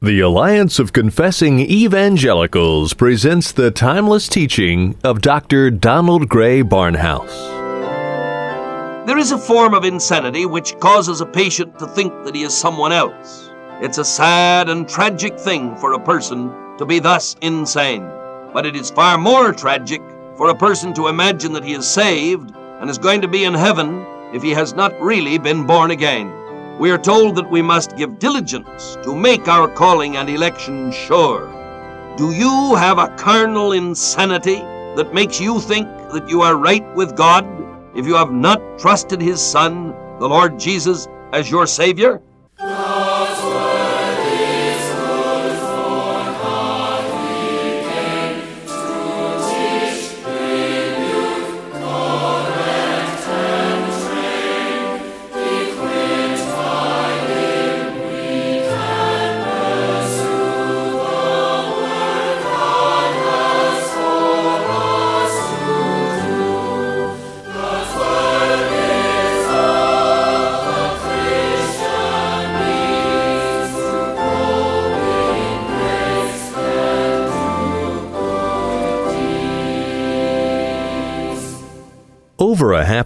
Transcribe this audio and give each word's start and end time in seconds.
The 0.00 0.20
Alliance 0.20 0.78
of 0.78 0.92
Confessing 0.92 1.58
Evangelicals 1.58 2.94
presents 2.94 3.50
the 3.50 3.72
timeless 3.72 4.28
teaching 4.28 4.96
of 5.02 5.20
Dr. 5.20 5.72
Donald 5.72 6.28
Grey 6.28 6.62
Barnhouse. 6.62 7.34
There 9.08 9.18
is 9.18 9.32
a 9.32 9.38
form 9.38 9.74
of 9.74 9.84
insanity 9.84 10.46
which 10.46 10.78
causes 10.78 11.20
a 11.20 11.26
patient 11.26 11.80
to 11.80 11.88
think 11.88 12.12
that 12.22 12.36
he 12.36 12.44
is 12.44 12.56
someone 12.56 12.92
else. 12.92 13.50
It's 13.82 13.98
a 13.98 14.04
sad 14.04 14.68
and 14.68 14.88
tragic 14.88 15.36
thing 15.36 15.74
for 15.78 15.94
a 15.94 16.04
person 16.04 16.52
to 16.78 16.86
be 16.86 17.00
thus 17.00 17.34
insane. 17.42 18.08
But 18.52 18.66
it 18.66 18.76
is 18.76 18.92
far 18.92 19.18
more 19.18 19.52
tragic 19.52 20.00
for 20.36 20.48
a 20.48 20.56
person 20.56 20.94
to 20.94 21.08
imagine 21.08 21.52
that 21.54 21.64
he 21.64 21.72
is 21.72 21.90
saved 21.90 22.54
and 22.54 22.88
is 22.88 22.98
going 22.98 23.22
to 23.22 23.26
be 23.26 23.42
in 23.42 23.54
heaven 23.54 24.06
if 24.32 24.44
he 24.44 24.50
has 24.50 24.74
not 24.74 25.00
really 25.00 25.38
been 25.38 25.66
born 25.66 25.90
again 25.90 26.32
we 26.78 26.92
are 26.92 26.98
told 26.98 27.34
that 27.34 27.50
we 27.50 27.60
must 27.60 27.96
give 27.96 28.20
diligence 28.20 28.96
to 29.02 29.14
make 29.14 29.48
our 29.48 29.68
calling 29.68 30.16
and 30.16 30.30
election 30.30 30.92
sure. 30.92 31.46
Do 32.16 32.30
you 32.30 32.76
have 32.76 32.98
a 32.98 33.14
carnal 33.16 33.72
insanity 33.72 34.60
that 34.96 35.12
makes 35.12 35.40
you 35.40 35.60
think 35.60 35.88
that 36.12 36.28
you 36.28 36.42
are 36.42 36.56
right 36.56 36.84
with 36.94 37.16
God 37.16 37.44
if 37.96 38.06
you 38.06 38.14
have 38.14 38.32
not 38.32 38.78
trusted 38.78 39.20
His 39.20 39.40
Son, 39.40 39.90
the 40.20 40.28
Lord 40.28 40.58
Jesus, 40.58 41.08
as 41.32 41.50
your 41.50 41.66
Savior? 41.66 42.22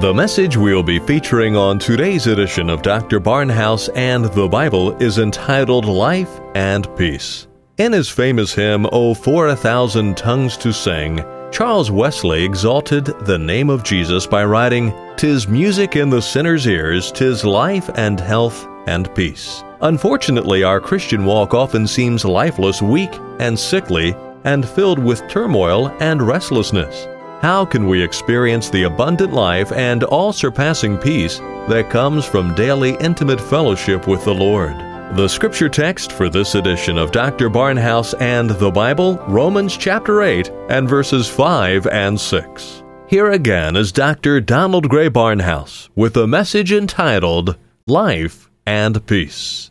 The 0.00 0.12
message 0.12 0.56
we'll 0.56 0.82
be 0.82 0.98
featuring 0.98 1.56
on 1.56 1.78
today's 1.78 2.26
edition 2.26 2.68
of 2.68 2.82
Dr. 2.82 3.20
Barnhouse 3.20 3.88
and 3.94 4.24
the 4.24 4.48
Bible 4.48 4.94
is 5.00 5.18
entitled 5.18 5.86
Life 5.86 6.40
and 6.54 6.94
Peace. 6.96 7.46
In 7.78 7.92
his 7.92 8.08
famous 8.08 8.52
hymn, 8.52 8.86
Oh, 8.92 9.14
for 9.14 9.48
a 9.48 9.56
thousand 9.56 10.16
tongues 10.16 10.56
to 10.58 10.72
sing, 10.72 11.24
Charles 11.52 11.90
Wesley 11.90 12.44
exalted 12.44 13.04
the 13.04 13.38
name 13.38 13.70
of 13.70 13.84
Jesus 13.84 14.26
by 14.26 14.44
writing, 14.44 14.92
Tis 15.16 15.46
music 15.48 15.96
in 15.96 16.10
the 16.10 16.20
sinner's 16.20 16.66
ears, 16.66 17.12
tis 17.12 17.44
life 17.44 17.88
and 17.94 18.18
health 18.18 18.66
and 18.86 19.14
peace. 19.14 19.62
Unfortunately, 19.80 20.64
our 20.64 20.80
Christian 20.80 21.24
walk 21.24 21.54
often 21.54 21.86
seems 21.86 22.24
lifeless, 22.24 22.82
weak, 22.82 23.12
and 23.38 23.58
sickly, 23.58 24.14
and 24.42 24.68
filled 24.68 24.98
with 24.98 25.26
turmoil 25.28 25.88
and 26.00 26.20
restlessness. 26.20 27.06
How 27.44 27.66
can 27.66 27.88
we 27.88 28.02
experience 28.02 28.70
the 28.70 28.84
abundant 28.84 29.34
life 29.34 29.70
and 29.70 30.02
all 30.04 30.32
surpassing 30.32 30.96
peace 30.96 31.40
that 31.68 31.90
comes 31.90 32.24
from 32.24 32.54
daily 32.54 32.96
intimate 33.00 33.38
fellowship 33.38 34.08
with 34.08 34.24
the 34.24 34.32
Lord? 34.32 34.72
The 35.14 35.28
scripture 35.28 35.68
text 35.68 36.10
for 36.10 36.30
this 36.30 36.54
edition 36.54 36.96
of 36.96 37.12
Dr. 37.12 37.50
Barnhouse 37.50 38.14
and 38.18 38.48
the 38.48 38.70
Bible, 38.70 39.18
Romans 39.28 39.76
chapter 39.76 40.22
8 40.22 40.50
and 40.70 40.88
verses 40.88 41.28
5 41.28 41.86
and 41.88 42.18
6. 42.18 42.82
Here 43.08 43.30
again 43.30 43.76
is 43.76 43.92
Dr. 43.92 44.40
Donald 44.40 44.88
Grey 44.88 45.10
Barnhouse 45.10 45.90
with 45.94 46.16
a 46.16 46.26
message 46.26 46.72
entitled 46.72 47.58
Life 47.86 48.48
and 48.64 49.06
Peace. 49.06 49.70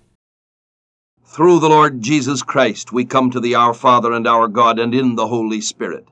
Through 1.25 1.59
the 1.59 1.69
Lord 1.69 2.03
Jesus 2.03 2.43
Christ, 2.43 2.93
we 2.93 3.03
come 3.03 3.31
to 3.31 3.39
thee, 3.39 3.55
our 3.55 3.73
Father 3.73 4.11
and 4.11 4.27
our 4.27 4.47
God, 4.47 4.77
and 4.77 4.93
in 4.93 5.15
the 5.15 5.25
Holy 5.25 5.59
Spirit. 5.59 6.05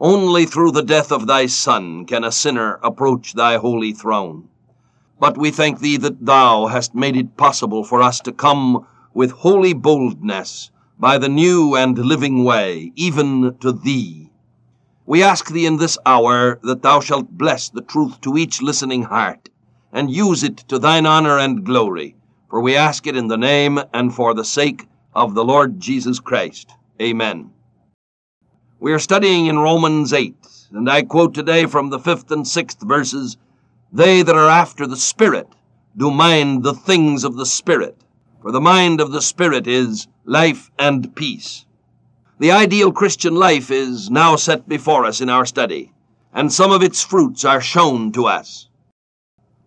Only 0.00 0.44
through 0.44 0.72
the 0.72 0.82
death 0.82 1.10
of 1.10 1.26
thy 1.26 1.46
Son 1.46 2.04
can 2.04 2.22
a 2.22 2.30
sinner 2.30 2.78
approach 2.82 3.32
thy 3.32 3.56
holy 3.56 3.92
throne. 3.92 4.48
But 5.18 5.38
we 5.38 5.50
thank 5.50 5.78
thee 5.78 5.96
that 5.96 6.26
thou 6.26 6.66
hast 6.66 6.94
made 6.94 7.16
it 7.16 7.38
possible 7.38 7.82
for 7.82 8.02
us 8.02 8.20
to 8.20 8.32
come 8.32 8.86
with 9.14 9.30
holy 9.30 9.72
boldness 9.72 10.70
by 10.98 11.16
the 11.16 11.30
new 11.30 11.74
and 11.74 11.96
living 11.96 12.44
way, 12.44 12.92
even 12.94 13.56
to 13.60 13.72
thee. 13.72 14.30
We 15.06 15.22
ask 15.22 15.50
thee 15.50 15.64
in 15.64 15.78
this 15.78 15.96
hour 16.04 16.58
that 16.62 16.82
thou 16.82 17.00
shalt 17.00 17.30
bless 17.30 17.70
the 17.70 17.80
truth 17.80 18.20
to 18.20 18.36
each 18.36 18.60
listening 18.60 19.04
heart, 19.04 19.48
and 19.92 20.10
use 20.10 20.42
it 20.42 20.58
to 20.68 20.78
thine 20.78 21.06
honor 21.06 21.38
and 21.38 21.64
glory, 21.64 22.16
for 22.50 22.60
we 22.60 22.76
ask 22.76 23.06
it 23.06 23.16
in 23.16 23.28
the 23.28 23.38
name 23.38 23.80
and 23.94 24.14
for 24.14 24.34
the 24.34 24.44
sake 24.44 24.88
of 25.14 25.34
the 25.34 25.44
Lord 25.44 25.80
Jesus 25.80 26.20
Christ. 26.20 26.74
Amen. 27.00 27.52
We 28.78 28.92
are 28.92 28.98
studying 28.98 29.46
in 29.46 29.58
Romans 29.58 30.12
8, 30.12 30.36
and 30.72 30.90
I 30.90 31.00
quote 31.00 31.32
today 31.32 31.64
from 31.64 31.88
the 31.88 31.98
fifth 31.98 32.30
and 32.30 32.46
sixth 32.46 32.82
verses 32.82 33.38
They 33.90 34.20
that 34.20 34.36
are 34.36 34.50
after 34.50 34.86
the 34.86 34.98
Spirit 34.98 35.48
do 35.96 36.10
mind 36.10 36.62
the 36.62 36.74
things 36.74 37.24
of 37.24 37.36
the 37.36 37.46
Spirit, 37.46 37.96
for 38.42 38.52
the 38.52 38.60
mind 38.60 39.00
of 39.00 39.12
the 39.12 39.22
Spirit 39.22 39.66
is 39.66 40.08
life 40.26 40.70
and 40.78 41.16
peace. 41.16 41.64
The 42.38 42.50
ideal 42.50 42.92
Christian 42.92 43.34
life 43.34 43.70
is 43.70 44.10
now 44.10 44.36
set 44.36 44.68
before 44.68 45.06
us 45.06 45.22
in 45.22 45.30
our 45.30 45.46
study, 45.46 45.94
and 46.34 46.52
some 46.52 46.70
of 46.70 46.82
its 46.82 47.02
fruits 47.02 47.46
are 47.46 47.62
shown 47.62 48.12
to 48.12 48.26
us. 48.26 48.68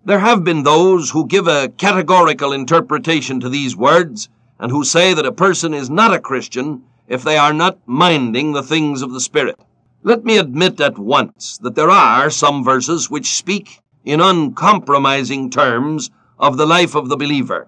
There 0.05 0.19
have 0.19 0.43
been 0.43 0.61
those 0.61 1.09
who 1.09 1.25
give 1.25 1.47
a 1.47 1.69
categorical 1.69 2.53
interpretation 2.53 3.39
to 3.39 3.49
these 3.49 3.75
words, 3.75 4.29
and 4.59 4.71
who 4.71 4.83
say 4.83 5.15
that 5.15 5.25
a 5.25 5.31
person 5.31 5.73
is 5.73 5.89
not 5.89 6.13
a 6.13 6.19
Christian 6.19 6.83
if 7.09 7.23
they 7.23 7.37
are 7.37 7.53
not 7.53 7.79
minding 7.85 8.53
the 8.53 8.63
things 8.63 9.01
of 9.01 9.11
the 9.11 9.19
Spirit. 9.19 9.59
Let 10.03 10.23
me 10.23 10.37
admit 10.37 10.79
at 10.79 10.97
once 10.97 11.57
that 11.57 11.75
there 11.75 11.89
are 11.89 12.29
some 12.29 12.63
verses 12.63 13.09
which 13.09 13.35
speak 13.35 13.81
in 14.05 14.21
uncompromising 14.21 15.49
terms 15.49 16.11
of 16.37 16.55
the 16.55 16.65
life 16.65 16.95
of 16.95 17.09
the 17.09 17.17
believer. 17.17 17.67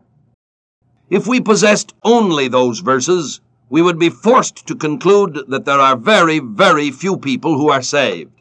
If 1.09 1.27
we 1.27 1.41
possessed 1.41 1.93
only 2.03 2.47
those 2.47 2.79
verses, 2.79 3.41
we 3.69 3.81
would 3.81 3.99
be 3.99 4.09
forced 4.09 4.65
to 4.67 4.75
conclude 4.75 5.39
that 5.49 5.65
there 5.65 5.79
are 5.79 5.97
very, 5.97 6.39
very 6.39 6.91
few 6.91 7.17
people 7.17 7.57
who 7.57 7.69
are 7.69 7.81
saved. 7.81 8.31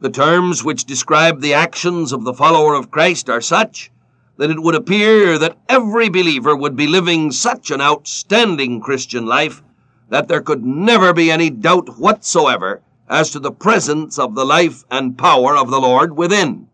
The 0.00 0.10
terms 0.10 0.62
which 0.62 0.84
describe 0.84 1.40
the 1.40 1.54
actions 1.54 2.12
of 2.12 2.24
the 2.24 2.34
follower 2.34 2.74
of 2.74 2.90
Christ 2.90 3.30
are 3.30 3.40
such 3.40 3.90
that 4.36 4.50
it 4.50 4.62
would 4.62 4.74
appear 4.74 5.38
that 5.38 5.56
every 5.68 6.08
believer 6.08 6.54
would 6.54 6.76
be 6.76 6.86
living 6.86 7.32
such 7.32 7.70
an 7.70 7.80
outstanding 7.80 8.80
Christian 8.80 9.26
life 9.26 9.62
that 10.08 10.28
there 10.28 10.40
could 10.40 10.64
never 10.64 11.12
be 11.12 11.30
any 11.30 11.50
doubt 11.50 11.98
whatsoever 11.98 12.82
as 13.08 13.30
to 13.30 13.38
the 13.38 13.52
presence 13.52 14.18
of 14.18 14.34
the 14.34 14.44
life 14.44 14.84
and 14.90 15.18
power 15.18 15.56
of 15.56 15.70
the 15.70 15.80
Lord 15.80 16.16
within. 16.16 16.68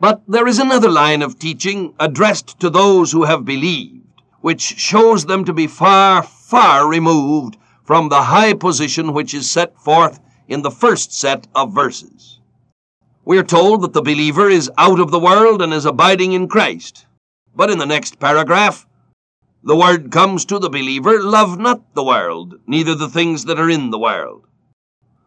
But 0.00 0.22
there 0.28 0.46
is 0.46 0.58
another 0.58 0.90
line 0.90 1.22
of 1.22 1.38
teaching 1.38 1.94
addressed 1.98 2.58
to 2.60 2.70
those 2.70 3.12
who 3.12 3.24
have 3.24 3.44
believed, 3.44 4.06
which 4.40 4.60
shows 4.60 5.26
them 5.26 5.44
to 5.44 5.52
be 5.52 5.66
far, 5.66 6.22
far 6.22 6.88
removed 6.88 7.56
from 7.84 8.08
the 8.08 8.24
high 8.24 8.54
position 8.54 9.12
which 9.12 9.34
is 9.34 9.50
set 9.50 9.78
forth 9.78 10.20
in 10.48 10.62
the 10.62 10.70
first 10.70 11.12
set 11.12 11.46
of 11.54 11.74
verses. 11.74 12.40
We 13.24 13.38
are 13.38 13.44
told 13.44 13.80
that 13.82 13.94
the 13.94 14.02
believer 14.02 14.50
is 14.50 14.70
out 14.76 15.00
of 15.00 15.10
the 15.10 15.18
world 15.18 15.62
and 15.62 15.72
is 15.72 15.86
abiding 15.86 16.32
in 16.32 16.48
Christ. 16.48 17.06
But 17.56 17.70
in 17.70 17.78
the 17.78 17.86
next 17.86 18.20
paragraph, 18.20 18.86
the 19.66 19.74
word 19.74 20.12
comes 20.12 20.44
to 20.44 20.58
the 20.58 20.68
believer, 20.68 21.22
love 21.22 21.58
not 21.58 21.94
the 21.94 22.04
world, 22.04 22.60
neither 22.66 22.94
the 22.94 23.08
things 23.08 23.46
that 23.46 23.58
are 23.58 23.70
in 23.70 23.90
the 23.90 23.98
world. 23.98 24.44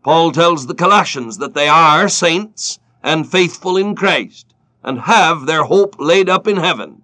Paul 0.03 0.31
tells 0.31 0.67
the 0.67 0.75
Colossians 0.75 1.39
that 1.39 1.55
they 1.55 1.67
are 1.67 2.07
saints 2.07 2.79
and 3.01 3.29
faithful 3.29 3.77
in 3.77 3.95
Christ, 3.95 4.53
and 4.83 5.01
have 5.01 5.47
their 5.47 5.63
hope 5.63 5.95
laid 5.99 6.29
up 6.29 6.47
in 6.47 6.57
heaven. 6.57 7.01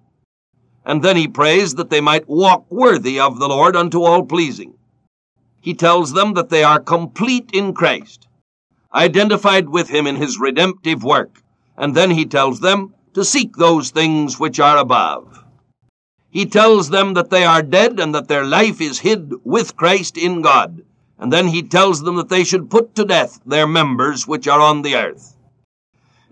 And 0.86 1.04
then 1.04 1.18
he 1.18 1.28
prays 1.28 1.74
that 1.76 1.90
they 1.90 2.02
might 2.02 2.30
walk 2.30 2.66
worthy 2.70 3.20
of 3.20 3.40
the 3.40 3.48
Lord 3.48 3.76
unto 3.76 4.04
all 4.04 4.24
pleasing. 4.24 4.76
he 5.64 5.74
tells 5.74 6.12
them 6.12 6.34
that 6.34 6.50
they 6.50 6.62
are 6.62 6.80
complete 6.80 7.50
in 7.54 7.74
Christ, 7.74 8.28
identified 8.94 9.70
with 9.70 9.90
him 9.90 10.06
in 10.06 10.18
his 10.18 10.38
redemptive 10.38 11.04
work, 11.06 11.42
and 11.78 11.96
then 11.96 12.12
he 12.12 12.26
tells 12.26 12.60
them 12.60 12.94
to 13.14 13.24
seek 13.24 13.56
those 13.56 13.90
things 13.90 14.38
which 14.38 14.60
are 14.60 14.78
above. 14.78 15.43
He 16.34 16.48
tells 16.48 16.90
them 16.90 17.14
that 17.14 17.30
they 17.30 17.46
are 17.46 17.62
dead 17.62 18.00
and 18.00 18.16
that 18.16 18.28
their 18.28 18.44
life 18.44 18.82
is 18.82 19.02
hid 19.02 19.34
with 19.44 19.78
Christ 19.78 20.18
in 20.18 20.42
God, 20.42 20.82
and 21.20 21.32
then 21.32 21.50
he 21.50 21.62
tells 21.62 22.02
them 22.02 22.16
that 22.16 22.30
they 22.30 22.44
should 22.44 22.72
put 22.72 22.96
to 22.96 23.06
death 23.06 23.40
their 23.46 23.68
members 23.68 24.28
which 24.28 24.48
are 24.48 24.60
on 24.60 24.82
the 24.82 24.96
earth. 24.96 25.38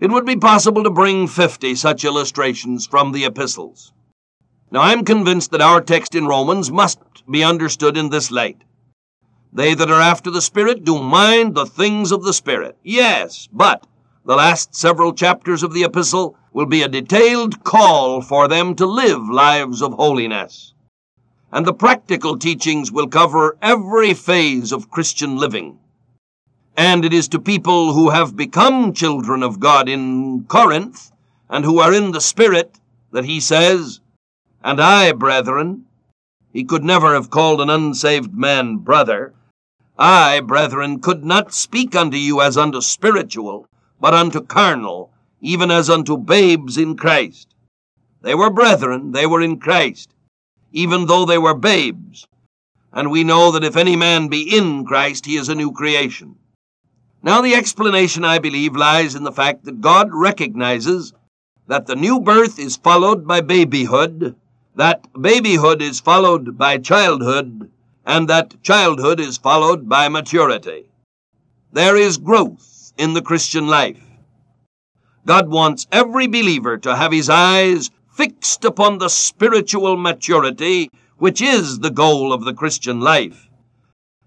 It 0.00 0.10
would 0.10 0.26
be 0.26 0.34
possible 0.34 0.82
to 0.82 0.90
bring 0.90 1.28
fifty 1.28 1.76
such 1.76 2.04
illustrations 2.04 2.84
from 2.84 3.12
the 3.12 3.24
epistles. 3.24 3.92
Now, 4.72 4.80
I'm 4.80 5.04
convinced 5.04 5.52
that 5.52 5.60
our 5.60 5.80
text 5.80 6.16
in 6.16 6.26
Romans 6.26 6.68
must 6.68 6.98
be 7.30 7.44
understood 7.44 7.96
in 7.96 8.10
this 8.10 8.32
light. 8.32 8.60
They 9.52 9.74
that 9.74 9.88
are 9.88 10.00
after 10.00 10.32
the 10.32 10.42
Spirit 10.42 10.84
do 10.84 10.98
mind 11.00 11.54
the 11.54 11.66
things 11.66 12.10
of 12.10 12.24
the 12.24 12.32
Spirit. 12.32 12.76
Yes, 12.82 13.48
but 13.52 13.86
the 14.24 14.36
last 14.36 14.74
several 14.74 15.12
chapters 15.12 15.62
of 15.62 15.72
the 15.72 15.82
epistle 15.82 16.36
will 16.52 16.66
be 16.66 16.82
a 16.82 16.88
detailed 16.88 17.64
call 17.64 18.20
for 18.20 18.46
them 18.46 18.74
to 18.76 18.86
live 18.86 19.28
lives 19.28 19.82
of 19.82 19.94
holiness. 19.94 20.74
And 21.50 21.66
the 21.66 21.74
practical 21.74 22.38
teachings 22.38 22.92
will 22.92 23.08
cover 23.08 23.58
every 23.60 24.14
phase 24.14 24.72
of 24.72 24.90
Christian 24.90 25.36
living. 25.36 25.78
And 26.76 27.04
it 27.04 27.12
is 27.12 27.28
to 27.28 27.38
people 27.38 27.94
who 27.94 28.10
have 28.10 28.36
become 28.36 28.92
children 28.92 29.42
of 29.42 29.60
God 29.60 29.88
in 29.88 30.44
Corinth 30.44 31.10
and 31.50 31.64
who 31.64 31.80
are 31.80 31.92
in 31.92 32.12
the 32.12 32.20
Spirit 32.20 32.78
that 33.10 33.24
he 33.24 33.40
says, 33.40 34.00
And 34.62 34.80
I, 34.80 35.12
brethren, 35.12 35.84
he 36.52 36.64
could 36.64 36.84
never 36.84 37.14
have 37.14 37.28
called 37.28 37.60
an 37.60 37.70
unsaved 37.70 38.34
man 38.34 38.76
brother. 38.78 39.34
I, 39.98 40.40
brethren, 40.40 41.00
could 41.00 41.24
not 41.24 41.52
speak 41.52 41.94
unto 41.94 42.16
you 42.16 42.40
as 42.40 42.56
unto 42.56 42.80
spiritual, 42.80 43.66
but 44.02 44.14
unto 44.14 44.40
carnal, 44.40 45.12
even 45.40 45.70
as 45.70 45.88
unto 45.88 46.16
babes 46.16 46.76
in 46.76 46.96
Christ. 46.96 47.54
They 48.22 48.34
were 48.34 48.50
brethren, 48.50 49.12
they 49.12 49.26
were 49.28 49.40
in 49.40 49.60
Christ, 49.60 50.12
even 50.72 51.06
though 51.06 51.24
they 51.24 51.38
were 51.38 51.54
babes. 51.54 52.26
And 52.92 53.12
we 53.12 53.22
know 53.22 53.52
that 53.52 53.62
if 53.62 53.76
any 53.76 53.94
man 53.94 54.26
be 54.26 54.56
in 54.58 54.84
Christ, 54.84 55.24
he 55.24 55.36
is 55.36 55.48
a 55.48 55.54
new 55.54 55.70
creation. 55.70 56.34
Now, 57.22 57.42
the 57.42 57.54
explanation, 57.54 58.24
I 58.24 58.40
believe, 58.40 58.74
lies 58.74 59.14
in 59.14 59.22
the 59.22 59.30
fact 59.30 59.66
that 59.66 59.80
God 59.80 60.08
recognizes 60.12 61.12
that 61.68 61.86
the 61.86 61.94
new 61.94 62.18
birth 62.18 62.58
is 62.58 62.76
followed 62.76 63.24
by 63.24 63.40
babyhood, 63.40 64.34
that 64.74 65.06
babyhood 65.14 65.80
is 65.80 66.00
followed 66.00 66.58
by 66.58 66.78
childhood, 66.78 67.70
and 68.04 68.26
that 68.28 68.60
childhood 68.64 69.20
is 69.20 69.38
followed 69.38 69.88
by 69.88 70.08
maturity. 70.08 70.86
There 71.72 71.96
is 71.96 72.16
growth 72.18 72.71
in 73.02 73.14
the 73.14 73.22
Christian 73.22 73.66
life. 73.66 74.02
God 75.26 75.48
wants 75.48 75.86
every 75.90 76.26
believer 76.26 76.78
to 76.78 76.96
have 76.96 77.12
his 77.12 77.28
eyes 77.28 77.90
fixed 78.08 78.64
upon 78.64 78.98
the 78.98 79.08
spiritual 79.08 79.96
maturity 79.96 80.88
which 81.18 81.40
is 81.40 81.80
the 81.80 81.90
goal 81.90 82.32
of 82.32 82.44
the 82.44 82.54
Christian 82.54 83.00
life 83.00 83.48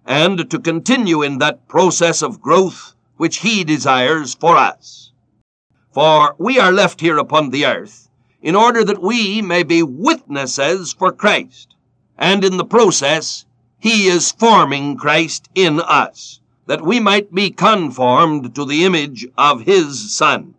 and 0.05 0.49
to 0.49 0.59
continue 0.59 1.23
in 1.23 1.39
that 1.39 1.67
process 1.67 2.21
of 2.21 2.41
growth 2.41 2.93
which 3.17 3.37
He 3.37 3.63
desires 3.63 4.35
for 4.35 4.57
us. 4.57 5.11
For 5.91 6.35
we 6.37 6.59
are 6.59 6.71
left 6.71 7.01
here 7.01 7.17
upon 7.17 7.49
the 7.49 7.65
earth 7.65 8.09
in 8.41 8.55
order 8.55 8.83
that 8.83 9.01
we 9.01 9.41
may 9.41 9.63
be 9.63 9.81
witnesses 9.81 10.93
for 10.93 11.11
Christ, 11.11 11.75
and 12.17 12.43
in 12.43 12.57
the 12.57 12.65
process, 12.65 13.45
He 13.79 14.07
is 14.07 14.31
forming 14.31 14.97
Christ 14.97 15.49
in 15.55 15.79
us, 15.79 16.41
that 16.67 16.81
we 16.81 16.99
might 16.99 17.33
be 17.33 17.51
conformed 17.51 18.55
to 18.55 18.65
the 18.65 18.83
image 18.83 19.27
of 19.37 19.61
His 19.61 20.15
Son. 20.15 20.55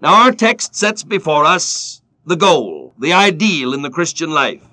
Now, 0.00 0.14
our 0.24 0.32
text 0.32 0.74
sets 0.74 1.02
before 1.02 1.44
us 1.44 2.02
the 2.26 2.36
goal, 2.36 2.94
the 2.98 3.12
ideal 3.12 3.72
in 3.72 3.82
the 3.82 3.90
Christian 3.90 4.30
life, 4.30 4.66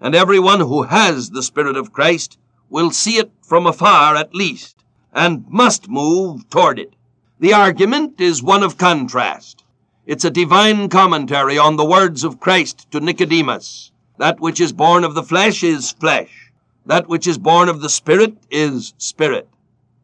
and 0.00 0.14
everyone 0.14 0.60
who 0.60 0.84
has 0.84 1.30
the 1.30 1.42
Spirit 1.42 1.76
of 1.76 1.92
Christ 1.92 2.38
will 2.68 2.90
see 2.90 3.18
it 3.18 3.32
from 3.42 3.66
afar 3.66 4.14
at 4.14 4.34
least, 4.34 4.76
and 5.12 5.44
must 5.48 5.88
move 5.88 6.48
toward 6.50 6.78
it. 6.78 6.94
The 7.40 7.52
argument 7.52 8.20
is 8.20 8.42
one 8.42 8.62
of 8.62 8.78
contrast. 8.78 9.64
It's 10.06 10.24
a 10.24 10.30
divine 10.30 10.88
commentary 10.88 11.58
on 11.58 11.76
the 11.76 11.84
words 11.84 12.22
of 12.22 12.38
Christ 12.38 12.90
to 12.90 13.00
Nicodemus. 13.00 13.92
That 14.18 14.40
which 14.40 14.60
is 14.60 14.72
born 14.72 15.04
of 15.04 15.14
the 15.14 15.22
flesh 15.22 15.62
is 15.64 15.90
flesh. 15.90 16.52
That 16.86 17.08
which 17.08 17.26
is 17.26 17.38
born 17.38 17.68
of 17.68 17.80
the 17.80 17.88
Spirit 17.88 18.36
is 18.50 18.92
spirit. 18.98 19.48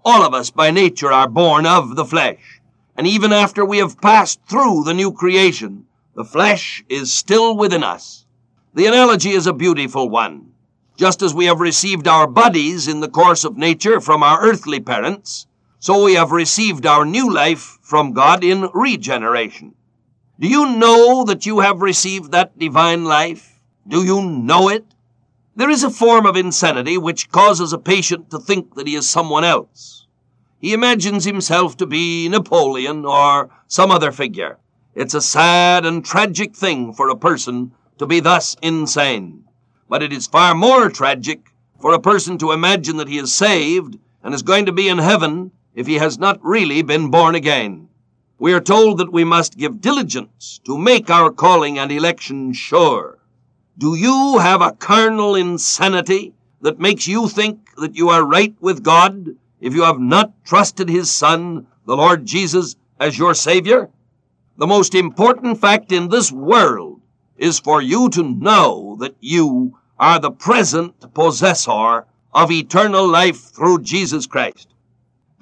All 0.09 0.23
of 0.23 0.35
us 0.35 0.51
by 0.51 0.71
nature 0.71 1.11
are 1.11 1.27
born 1.27 1.67
of 1.67 1.97
the 1.97 2.05
flesh. 2.05 2.61
And 2.97 3.09
even 3.09 3.33
after 3.33 3.65
we 3.65 3.79
have 3.79 4.01
passed 4.01 4.39
through 4.49 4.85
the 4.85 4.95
new 4.95 5.11
creation, 5.11 5.87
the 6.15 6.25
flesh 6.25 6.85
is 6.89 7.13
still 7.13 7.57
within 7.57 7.83
us. 7.83 8.25
The 8.73 8.87
analogy 8.87 9.31
is 9.31 9.49
a 9.49 9.53
beautiful 9.53 10.09
one. 10.09 10.53
Just 10.97 11.23
as 11.23 11.35
we 11.35 11.47
have 11.47 11.59
received 11.59 12.07
our 12.07 12.29
bodies 12.29 12.87
in 12.87 13.01
the 13.01 13.09
course 13.09 13.43
of 13.43 13.57
nature 13.57 14.01
from 14.01 14.23
our 14.23 14.41
earthly 14.41 14.79
parents, 14.79 15.49
so 15.81 16.05
we 16.05 16.15
have 16.15 16.31
received 16.31 16.87
our 16.87 17.05
new 17.05 17.29
life 17.29 17.77
from 17.83 18.13
God 18.13 18.45
in 18.45 18.71
regeneration. 18.73 19.75
Do 20.39 20.47
you 20.47 20.77
know 20.77 21.25
that 21.25 21.47
you 21.47 21.59
have 21.59 21.83
received 21.83 22.31
that 22.31 22.57
divine 22.57 23.07
life? 23.07 23.59
Do 23.89 24.05
you 24.05 24.23
know 24.23 24.69
it? 24.69 24.85
There 25.59 25.71
is 25.71 25.83
a 25.83 25.89
form 25.91 26.27
of 26.27 26.37
insanity 26.37 26.99
which 26.99 27.31
causes 27.31 27.73
a 27.73 27.79
patient 27.79 28.29
to 28.31 28.39
think 28.39 28.75
that 28.75 28.87
he 28.87 28.95
is 28.95 29.09
someone 29.09 29.43
else. 29.43 30.07
He 30.59 30.75
imagines 30.75 31.25
himself 31.25 31.79
to 31.79 31.87
be 31.87 32.29
Napoleon 32.29 33.07
or 33.07 33.49
some 33.67 33.91
other 33.91 34.13
figure. 34.13 34.59
It's 34.95 35.15
a 35.15 35.23
sad 35.23 35.87
and 35.87 36.05
tragic 36.05 36.55
thing 36.55 36.93
for 36.93 37.09
a 37.09 37.17
person 37.17 37.73
to 37.97 38.05
be 38.07 38.21
thus 38.21 38.55
insane. 38.61 39.45
But 39.89 40.03
it 40.03 40.13
is 40.13 40.27
far 40.27 40.55
more 40.55 40.91
tragic 40.91 41.51
for 41.81 41.95
a 41.95 42.01
person 42.01 42.37
to 42.37 42.53
imagine 42.53 42.99
that 42.99 43.09
he 43.09 43.17
is 43.17 43.33
saved 43.33 43.99
and 44.23 44.35
is 44.35 44.43
going 44.43 44.67
to 44.67 44.73
be 44.73 44.89
in 44.89 44.99
heaven 44.99 45.53
if 45.75 45.87
he 45.87 45.95
has 45.95 46.19
not 46.19 46.39
really 46.45 46.83
been 46.83 47.11
born 47.11 47.35
again. 47.35 47.89
We 48.39 48.53
are 48.53 48.61
told 48.61 48.99
that 48.99 49.11
we 49.11 49.25
must 49.25 49.57
give 49.57 49.81
diligence 49.81 50.61
to 50.67 50.77
make 50.77 51.09
our 51.09 51.31
calling 51.31 51.79
and 51.79 51.91
election 51.91 52.53
sure. 52.53 53.16
Do 53.79 53.95
you 53.95 54.39
have 54.39 54.63
a 54.63 54.73
carnal 54.73 55.35
insanity 55.35 56.33
that 56.63 56.81
makes 56.81 57.07
you 57.07 57.29
think 57.29 57.75
that 57.77 57.95
you 57.95 58.09
are 58.09 58.25
right 58.25 58.55
with 58.59 58.83
God 58.83 59.37
if 59.61 59.75
you 59.75 59.83
have 59.83 60.01
not 60.01 60.33
trusted 60.47 60.89
His 60.89 61.11
Son, 61.11 61.67
the 61.85 61.95
Lord 61.95 62.25
Jesus, 62.25 62.77
as 62.99 63.19
your 63.19 63.35
Savior? 63.35 63.91
The 64.57 64.67
most 64.67 64.95
important 64.95 65.61
fact 65.61 65.93
in 65.93 66.09
this 66.09 66.33
world 66.33 67.03
is 67.37 67.59
for 67.59 67.83
you 67.83 68.09
to 68.11 68.23
know 68.23 68.97
that 69.01 69.15
you 69.21 69.79
are 69.99 70.19
the 70.21 70.31
present 70.31 71.13
possessor 71.13 72.07
of 72.33 72.51
eternal 72.51 73.07
life 73.07 73.53
through 73.53 73.83
Jesus 73.83 74.27
Christ. 74.27 74.69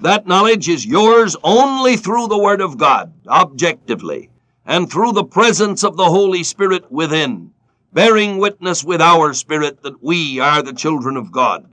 That 0.01 0.27
knowledge 0.27 0.67
is 0.67 0.85
yours 0.85 1.37
only 1.41 1.95
through 1.95 2.27
the 2.27 2.37
Word 2.37 2.59
of 2.59 2.77
God, 2.77 3.13
objectively, 3.27 4.29
and 4.65 4.91
through 4.91 5.13
the 5.13 5.23
presence 5.23 5.85
of 5.85 5.95
the 5.95 6.09
Holy 6.09 6.43
Spirit 6.43 6.91
within, 6.91 7.51
bearing 7.95 8.37
witness 8.37 8.83
with 8.83 8.99
our 8.99 9.33
spirit 9.33 9.81
that 9.81 10.03
we 10.03 10.37
are 10.37 10.61
the 10.61 10.73
children 10.73 11.15
of 11.15 11.31
God. 11.31 11.65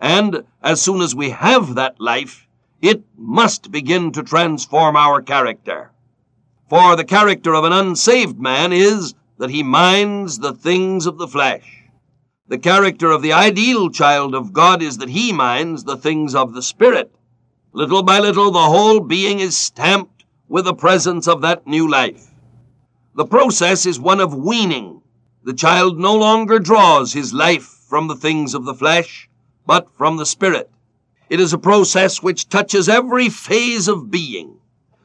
And 0.00 0.42
as 0.60 0.82
soon 0.82 1.00
as 1.00 1.14
we 1.14 1.30
have 1.30 1.76
that 1.76 2.00
life, 2.00 2.48
it 2.82 3.04
must 3.16 3.70
begin 3.70 4.10
to 4.12 4.24
transform 4.24 4.96
our 4.96 5.22
character. 5.22 5.92
For 6.68 6.96
the 6.96 7.04
character 7.04 7.54
of 7.54 7.62
an 7.62 7.72
unsaved 7.72 8.40
man 8.40 8.72
is 8.72 9.14
that 9.38 9.50
he 9.50 9.62
minds 9.62 10.40
the 10.40 10.54
things 10.54 11.06
of 11.06 11.18
the 11.18 11.28
flesh. 11.28 11.84
The 12.48 12.58
character 12.58 13.12
of 13.12 13.22
the 13.22 13.32
ideal 13.32 13.90
child 13.90 14.34
of 14.34 14.52
God 14.52 14.82
is 14.82 14.98
that 14.98 15.10
he 15.10 15.32
minds 15.32 15.84
the 15.84 15.96
things 15.96 16.34
of 16.34 16.52
the 16.52 16.62
Spirit. 16.62 17.14
Little 17.72 18.02
by 18.02 18.18
little, 18.18 18.50
the 18.50 18.58
whole 18.58 18.98
being 18.98 19.38
is 19.38 19.56
stamped 19.56 20.24
with 20.48 20.64
the 20.64 20.74
presence 20.74 21.28
of 21.28 21.42
that 21.42 21.68
new 21.68 21.88
life. 21.88 22.26
The 23.14 23.24
process 23.24 23.86
is 23.86 24.00
one 24.00 24.18
of 24.18 24.34
weaning. 24.34 24.99
The 25.42 25.54
child 25.54 25.98
no 25.98 26.14
longer 26.14 26.58
draws 26.58 27.14
his 27.14 27.32
life 27.32 27.64
from 27.88 28.08
the 28.08 28.16
things 28.16 28.54
of 28.54 28.66
the 28.66 28.74
flesh, 28.74 29.28
but 29.66 29.88
from 29.96 30.18
the 30.18 30.26
Spirit. 30.26 30.70
It 31.30 31.40
is 31.40 31.54
a 31.54 31.58
process 31.58 32.22
which 32.22 32.50
touches 32.50 32.90
every 32.90 33.30
phase 33.30 33.88
of 33.88 34.10
being, 34.10 34.58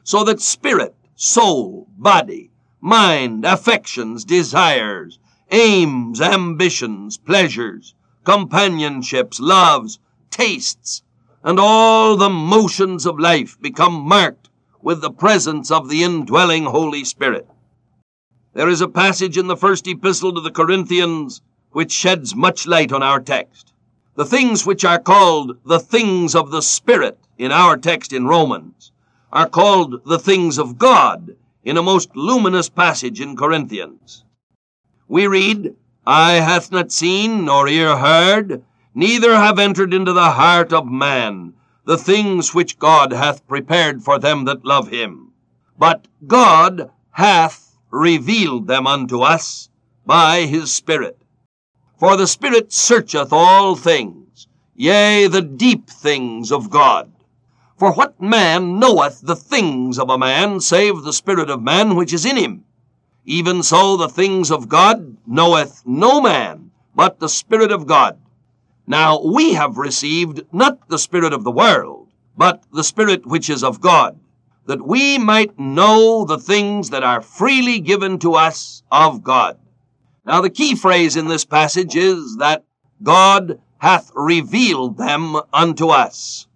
so 0.04 0.24
that 0.24 0.42
spirit, 0.42 0.94
soul, 1.14 1.88
body, 1.96 2.50
mind, 2.82 3.46
affections, 3.46 4.26
desires, 4.26 5.18
aims, 5.50 6.20
ambitions, 6.20 7.16
pleasures, 7.16 7.94
companionships, 8.24 9.40
loves, 9.40 9.98
tastes, 10.30 11.02
and 11.42 11.58
all 11.58 12.16
the 12.16 12.28
motions 12.28 13.06
of 13.06 13.18
life 13.18 13.58
become 13.60 13.94
marked 13.94 14.50
with 14.82 15.00
the 15.00 15.10
presence 15.10 15.70
of 15.70 15.88
the 15.88 16.02
indwelling 16.02 16.64
Holy 16.64 17.04
Spirit. 17.04 17.48
There 18.56 18.70
is 18.70 18.80
a 18.80 18.88
passage 18.88 19.36
in 19.36 19.48
the 19.48 19.56
first 19.56 19.86
epistle 19.86 20.32
to 20.32 20.40
the 20.40 20.50
Corinthians 20.50 21.42
which 21.72 21.92
sheds 21.92 22.34
much 22.34 22.66
light 22.66 22.90
on 22.90 23.02
our 23.02 23.20
text. 23.20 23.74
The 24.14 24.24
things 24.24 24.64
which 24.64 24.82
are 24.82 24.98
called 24.98 25.58
the 25.66 25.78
things 25.78 26.34
of 26.34 26.50
the 26.50 26.62
Spirit 26.62 27.18
in 27.36 27.52
our 27.52 27.76
text 27.76 28.14
in 28.14 28.26
Romans 28.26 28.92
are 29.30 29.46
called 29.46 30.06
the 30.06 30.18
things 30.18 30.56
of 30.56 30.78
God 30.78 31.36
in 31.64 31.76
a 31.76 31.82
most 31.82 32.16
luminous 32.16 32.70
passage 32.70 33.20
in 33.20 33.36
Corinthians. 33.36 34.24
We 35.06 35.26
read, 35.26 35.74
Eye 36.06 36.40
hath 36.40 36.72
not 36.72 36.90
seen, 36.90 37.44
nor 37.44 37.68
ear 37.68 37.98
heard, 37.98 38.64
neither 38.94 39.36
have 39.36 39.58
entered 39.58 39.92
into 39.92 40.14
the 40.14 40.30
heart 40.30 40.72
of 40.72 40.86
man 40.86 41.52
the 41.84 41.98
things 41.98 42.54
which 42.54 42.78
God 42.78 43.12
hath 43.12 43.46
prepared 43.46 44.02
for 44.02 44.18
them 44.18 44.46
that 44.46 44.64
love 44.64 44.88
him. 44.88 45.32
But 45.78 46.08
God 46.26 46.90
hath 47.10 47.65
revealed 47.90 48.66
them 48.66 48.86
unto 48.86 49.20
us 49.20 49.68
by 50.04 50.42
his 50.42 50.72
Spirit. 50.72 51.20
For 51.98 52.16
the 52.16 52.26
Spirit 52.26 52.72
searcheth 52.72 53.32
all 53.32 53.74
things, 53.74 54.48
yea, 54.74 55.26
the 55.26 55.42
deep 55.42 55.88
things 55.88 56.52
of 56.52 56.70
God. 56.70 57.12
For 57.78 57.92
what 57.92 58.20
man 58.20 58.78
knoweth 58.78 59.20
the 59.20 59.36
things 59.36 59.98
of 59.98 60.08
a 60.08 60.18
man, 60.18 60.60
save 60.60 61.02
the 61.02 61.12
Spirit 61.12 61.50
of 61.50 61.62
man 61.62 61.94
which 61.94 62.12
is 62.12 62.24
in 62.24 62.36
him? 62.36 62.64
Even 63.24 63.62
so 63.62 63.96
the 63.96 64.08
things 64.08 64.50
of 64.50 64.68
God 64.68 65.16
knoweth 65.26 65.82
no 65.84 66.20
man, 66.20 66.70
but 66.94 67.18
the 67.18 67.28
Spirit 67.28 67.72
of 67.72 67.86
God. 67.86 68.18
Now 68.86 69.20
we 69.20 69.54
have 69.54 69.78
received 69.78 70.42
not 70.52 70.88
the 70.88 70.98
Spirit 70.98 71.32
of 71.32 71.44
the 71.44 71.50
world, 71.50 72.08
but 72.36 72.62
the 72.72 72.84
Spirit 72.84 73.26
which 73.26 73.50
is 73.50 73.64
of 73.64 73.80
God, 73.80 74.18
that 74.66 74.86
we 74.86 75.18
might 75.18 75.58
know 75.58 76.24
the 76.24 76.38
things 76.38 76.90
that 76.90 77.02
are 77.02 77.20
freely 77.20 77.80
given 77.80 78.18
to 78.18 78.34
us 78.34 78.82
of 78.90 79.22
God. 79.22 79.58
Now, 80.24 80.40
the 80.40 80.50
key 80.50 80.74
phrase 80.74 81.16
in 81.16 81.28
this 81.28 81.44
passage 81.44 81.94
is 81.94 82.36
that 82.38 82.64
God 83.02 83.60
hath 83.78 84.10
revealed 84.14 84.98
them 84.98 85.36
unto 85.52 85.88
us. 85.88 86.48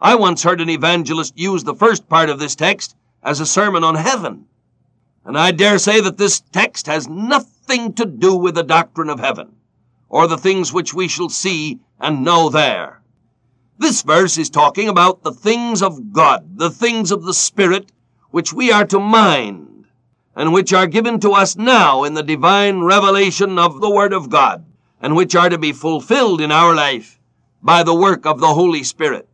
I 0.00 0.14
once 0.14 0.42
heard 0.42 0.60
an 0.60 0.70
evangelist 0.70 1.38
use 1.38 1.62
the 1.62 1.74
first 1.74 2.08
part 2.08 2.30
of 2.30 2.38
this 2.38 2.56
text 2.56 2.96
as 3.22 3.38
a 3.38 3.46
sermon 3.46 3.84
on 3.84 3.94
heaven. 3.94 4.46
And 5.24 5.38
I 5.38 5.50
dare 5.52 5.78
say 5.78 6.00
that 6.00 6.16
this 6.16 6.40
text 6.52 6.86
has 6.86 7.08
nothing 7.08 7.92
to 7.94 8.06
do 8.06 8.34
with 8.34 8.54
the 8.54 8.62
doctrine 8.62 9.10
of 9.10 9.20
heaven, 9.20 9.54
or 10.08 10.26
the 10.26 10.38
things 10.38 10.72
which 10.72 10.94
we 10.94 11.06
shall 11.06 11.28
see 11.28 11.78
and 12.00 12.24
know 12.24 12.48
there. 12.48 12.99
This 13.80 14.02
verse 14.02 14.36
is 14.36 14.50
talking 14.50 14.90
about 14.90 15.22
the 15.22 15.32
things 15.32 15.82
of 15.82 16.12
God, 16.12 16.58
the 16.58 16.68
things 16.68 17.10
of 17.10 17.24
the 17.24 17.32
Spirit, 17.32 17.90
which 18.30 18.52
we 18.52 18.70
are 18.70 18.84
to 18.84 19.00
mind 19.00 19.86
and 20.36 20.52
which 20.52 20.74
are 20.74 20.86
given 20.86 21.18
to 21.20 21.30
us 21.30 21.56
now 21.56 22.04
in 22.04 22.12
the 22.12 22.22
divine 22.22 22.82
revelation 22.82 23.58
of 23.58 23.80
the 23.80 23.88
Word 23.88 24.12
of 24.12 24.28
God, 24.28 24.66
and 25.00 25.16
which 25.16 25.34
are 25.34 25.48
to 25.48 25.56
be 25.56 25.72
fulfilled 25.72 26.42
in 26.42 26.52
our 26.52 26.74
life 26.74 27.18
by 27.62 27.82
the 27.82 27.94
work 27.94 28.26
of 28.26 28.38
the 28.38 28.52
Holy 28.52 28.82
Spirit. 28.82 29.26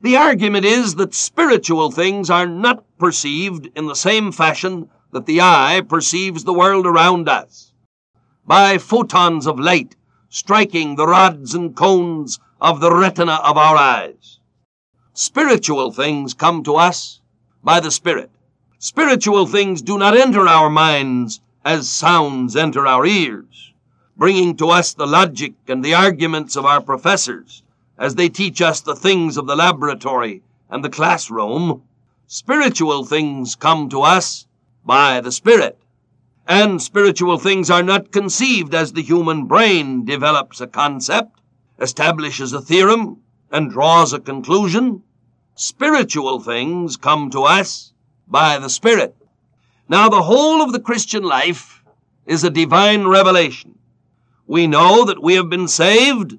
The 0.00 0.16
argument 0.16 0.64
is 0.64 0.94
that 0.94 1.12
spiritual 1.12 1.90
things 1.90 2.30
are 2.30 2.46
not 2.46 2.82
perceived 2.96 3.68
in 3.76 3.84
the 3.84 3.94
same 3.94 4.32
fashion 4.32 4.88
that 5.12 5.26
the 5.26 5.42
eye 5.42 5.82
perceives 5.86 6.44
the 6.44 6.54
world 6.54 6.86
around 6.86 7.28
us, 7.28 7.74
by 8.46 8.78
photons 8.78 9.46
of 9.46 9.60
light 9.60 9.96
striking 10.30 10.96
the 10.96 11.06
rods 11.06 11.54
and 11.54 11.76
cones 11.76 12.40
of 12.64 12.80
the 12.80 12.90
retina 12.90 13.34
of 13.44 13.58
our 13.58 13.76
eyes. 13.76 14.40
Spiritual 15.12 15.92
things 15.92 16.32
come 16.32 16.64
to 16.64 16.76
us 16.76 17.20
by 17.62 17.78
the 17.78 17.90
Spirit. 17.90 18.30
Spiritual 18.78 19.46
things 19.46 19.82
do 19.82 19.98
not 19.98 20.16
enter 20.16 20.48
our 20.48 20.70
minds 20.70 21.42
as 21.62 21.90
sounds 21.90 22.56
enter 22.56 22.86
our 22.86 23.04
ears, 23.04 23.74
bringing 24.16 24.56
to 24.56 24.70
us 24.70 24.94
the 24.94 25.06
logic 25.06 25.52
and 25.68 25.84
the 25.84 25.92
arguments 25.92 26.56
of 26.56 26.64
our 26.64 26.80
professors 26.80 27.62
as 27.98 28.14
they 28.14 28.30
teach 28.30 28.62
us 28.62 28.80
the 28.80 28.96
things 28.96 29.36
of 29.36 29.46
the 29.46 29.56
laboratory 29.56 30.42
and 30.70 30.82
the 30.82 30.88
classroom. 30.88 31.82
Spiritual 32.26 33.04
things 33.04 33.56
come 33.56 33.90
to 33.90 34.00
us 34.00 34.46
by 34.86 35.20
the 35.20 35.32
Spirit. 35.32 35.78
And 36.48 36.80
spiritual 36.80 37.36
things 37.36 37.68
are 37.68 37.82
not 37.82 38.10
conceived 38.10 38.74
as 38.74 38.94
the 38.94 39.02
human 39.02 39.44
brain 39.44 40.06
develops 40.06 40.62
a 40.62 40.66
concept, 40.66 41.42
establishes 41.84 42.52
a 42.52 42.60
theorem, 42.60 43.18
and 43.52 43.70
draws 43.70 44.12
a 44.12 44.18
conclusion. 44.18 45.02
Spiritual 45.54 46.40
things 46.40 46.96
come 46.96 47.30
to 47.30 47.42
us 47.42 47.92
by 48.26 48.58
the 48.58 48.68
Spirit. 48.68 49.14
Now, 49.88 50.08
the 50.08 50.22
whole 50.22 50.62
of 50.62 50.72
the 50.72 50.80
Christian 50.80 51.22
life 51.22 51.84
is 52.26 52.42
a 52.42 52.50
divine 52.50 53.06
revelation. 53.06 53.78
We 54.46 54.66
know 54.66 55.04
that 55.04 55.22
we 55.22 55.34
have 55.34 55.50
been 55.50 55.68
saved 55.68 56.38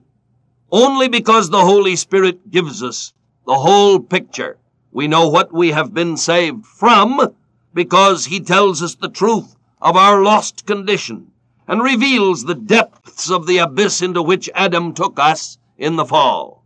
only 0.72 1.08
because 1.08 1.50
the 1.50 1.62
Holy 1.62 1.96
Spirit 1.96 2.50
gives 2.52 2.82
us 2.84 3.14
the 3.46 3.56
whole 3.56 4.00
picture. 4.00 4.58
We 4.92 5.08
know 5.08 5.30
what 5.30 5.54
we 5.54 5.72
have 5.72 5.94
been 5.94 6.18
saved 6.18 6.66
from 6.66 7.36
because 7.74 8.26
He 8.26 8.40
tells 8.40 8.82
us 8.82 8.96
the 8.96 9.10
truth 9.10 9.56
of 9.80 9.96
our 9.96 10.22
lost 10.24 10.66
condition 10.66 11.32
and 11.68 11.82
reveals 11.82 12.44
the 12.44 12.56
depths 12.56 13.30
of 13.30 13.48
the 13.48 13.58
abyss 13.58 14.02
into 14.02 14.22
which 14.22 14.50
Adam 14.54 14.94
took 14.94 15.20
us 15.20 15.58
in 15.78 15.96
the 15.96 16.06
fall. 16.06 16.64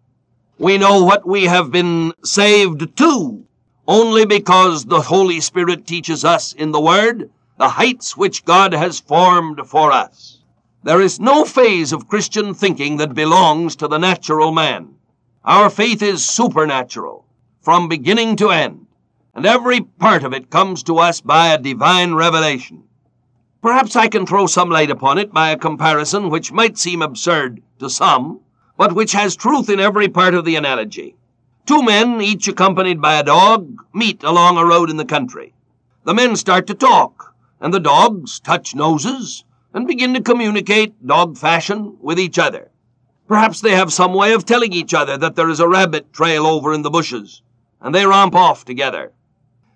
We 0.57 0.77
know 0.77 1.03
what 1.03 1.27
we 1.27 1.45
have 1.45 1.71
been 1.71 2.13
saved 2.23 2.97
to 2.97 3.45
only 3.89 4.23
because 4.23 4.85
the 4.85 5.01
Holy 5.01 5.39
Spirit 5.39 5.87
teaches 5.87 6.23
us 6.23 6.53
in 6.53 6.71
the 6.71 6.79
Word 6.79 7.31
the 7.57 7.69
heights 7.69 8.15
which 8.15 8.45
God 8.45 8.71
has 8.71 8.99
formed 8.99 9.59
for 9.65 9.91
us. 9.91 10.43
There 10.83 11.01
is 11.01 11.19
no 11.19 11.43
phase 11.43 11.91
of 11.91 12.07
Christian 12.07 12.53
thinking 12.53 12.97
that 12.97 13.15
belongs 13.15 13.75
to 13.77 13.87
the 13.87 13.97
natural 13.97 14.51
man. 14.51 14.93
Our 15.43 15.71
faith 15.71 16.03
is 16.03 16.23
supernatural 16.23 17.25
from 17.61 17.89
beginning 17.89 18.35
to 18.35 18.51
end, 18.51 18.85
and 19.33 19.43
every 19.43 19.81
part 19.81 20.23
of 20.23 20.33
it 20.33 20.51
comes 20.51 20.83
to 20.83 20.99
us 20.99 21.19
by 21.19 21.47
a 21.47 21.57
divine 21.57 22.13
revelation. 22.13 22.83
Perhaps 23.61 23.97
I 23.97 24.07
can 24.07 24.25
throw 24.25 24.47
some 24.47 24.69
light 24.69 24.89
upon 24.89 25.17
it 25.17 25.33
by 25.33 25.49
a 25.49 25.57
comparison 25.57 26.29
which 26.29 26.51
might 26.51 26.77
seem 26.77 27.01
absurd 27.01 27.61
to 27.79 27.89
some, 27.89 28.39
but 28.77 28.93
which 28.93 29.11
has 29.11 29.35
truth 29.35 29.69
in 29.69 29.81
every 29.81 30.07
part 30.07 30.33
of 30.33 30.45
the 30.45 30.55
analogy. 30.55 31.17
Two 31.65 31.83
men, 31.83 32.21
each 32.21 32.47
accompanied 32.47 33.01
by 33.01 33.15
a 33.15 33.23
dog, 33.23 33.83
meet 33.93 34.23
along 34.23 34.57
a 34.57 34.65
road 34.65 34.89
in 34.89 34.95
the 34.95 35.03
country. 35.03 35.53
The 36.05 36.13
men 36.13 36.37
start 36.37 36.67
to 36.67 36.73
talk, 36.73 37.35
and 37.59 37.73
the 37.73 37.81
dogs 37.81 38.39
touch 38.39 38.75
noses 38.75 39.43
and 39.73 39.85
begin 39.85 40.13
to 40.13 40.21
communicate, 40.21 41.05
dog 41.05 41.37
fashion, 41.37 41.97
with 41.99 42.17
each 42.17 42.39
other. 42.39 42.71
Perhaps 43.27 43.59
they 43.59 43.75
have 43.75 43.91
some 43.91 44.13
way 44.13 44.31
of 44.31 44.45
telling 44.45 44.71
each 44.71 44.93
other 44.93 45.17
that 45.17 45.35
there 45.35 45.49
is 45.49 45.59
a 45.59 45.67
rabbit 45.67 46.13
trail 46.13 46.47
over 46.47 46.73
in 46.73 46.81
the 46.81 46.89
bushes, 46.89 47.41
and 47.81 47.93
they 47.93 48.05
romp 48.05 48.35
off 48.35 48.63
together. 48.63 49.11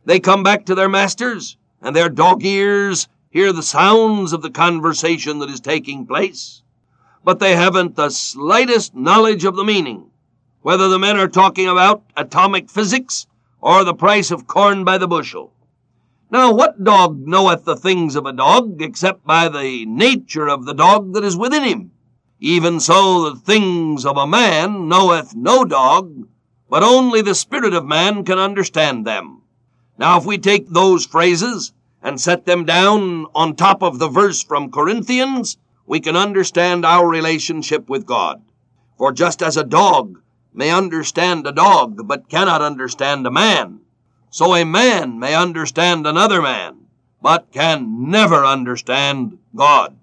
They 0.06 0.22
come 0.22 0.42
back 0.42 0.66
to 0.66 0.76
their 0.76 0.90
masters, 0.90 1.58
and 1.82 1.94
their 1.94 2.10
dog 2.10 2.44
ears 2.46 3.10
hear 3.34 3.52
the 3.52 3.64
sounds 3.64 4.32
of 4.32 4.44
the 4.44 4.52
conversation 4.52 5.40
that 5.40 5.50
is 5.50 5.60
taking 5.60 6.06
place, 6.06 6.62
but 7.24 7.40
they 7.40 7.56
haven't 7.56 7.96
the 7.96 8.12
slightest 8.12 8.94
knowledge 8.94 9.44
of 9.44 9.56
the 9.56 9.64
meaning 9.64 10.12
whether 10.62 10.88
the 10.88 11.00
men 11.00 11.18
are 11.18 11.28
talking 11.28 11.68
about 11.68 12.04
atomic 12.16 12.70
physics 12.70 13.26
or 13.60 13.84
the 13.84 13.94
price 13.96 14.30
of 14.30 14.46
corn 14.46 14.84
by 14.84 15.00
the 15.00 15.08
bushel. 15.08 15.52
Now, 16.30 16.54
what 16.54 16.84
dog 16.84 17.28
knoweth 17.28 17.66
the 17.66 17.76
things 17.76 18.16
of 18.16 18.28
a 18.28 18.34
dog 18.34 18.84
except 18.84 19.26
by 19.26 19.50
the 19.50 19.84
nature 19.88 20.48
of 20.48 20.66
the 20.66 20.76
dog 20.76 21.14
that 21.14 21.24
is 21.24 21.36
within 21.36 21.64
him? 21.64 21.92
Even 22.40 22.80
so, 22.80 23.32
the 23.32 23.40
things 23.40 24.06
of 24.06 24.16
a 24.16 24.28
man 24.28 24.88
knoweth 24.88 25.36
no 25.36 25.66
dog, 25.66 26.28
but 26.70 26.84
only 26.84 27.24
the 27.24 27.34
spirit 27.34 27.74
of 27.74 27.84
man 27.84 28.24
can 28.24 28.38
understand 28.38 29.08
them. 29.08 29.42
Now, 29.98 30.20
if 30.20 30.26
we 30.26 30.38
take 30.38 30.70
those 30.70 31.08
phrases 31.08 31.74
and 32.04 32.20
set 32.20 32.46
them 32.46 32.66
down 32.66 33.26
on 33.34 33.56
top 33.56 33.82
of 33.82 33.98
the 33.98 34.10
verse 34.10 34.44
from 34.44 34.70
Corinthians, 34.70 35.58
we 35.86 36.02
can 36.02 36.18
understand 36.18 36.86
our 36.86 37.08
relationship 37.08 37.90
with 37.90 38.06
God. 38.06 38.44
For 38.98 39.14
just 39.14 39.42
as 39.42 39.58
a 39.58 39.64
dog 39.64 40.22
may 40.54 40.70
understand 40.70 41.48
a 41.48 41.52
dog, 41.52 42.08
but 42.08 42.30
cannot 42.30 42.62
understand 42.62 43.26
a 43.26 43.32
man. 43.32 43.80
So 44.30 44.54
a 44.54 44.66
man 44.66 45.18
may 45.18 45.34
understand 45.34 46.06
another 46.06 46.42
man, 46.42 46.86
but 47.22 47.52
can 47.52 48.10
never 48.12 48.44
understand 48.44 49.38
God. 49.56 49.98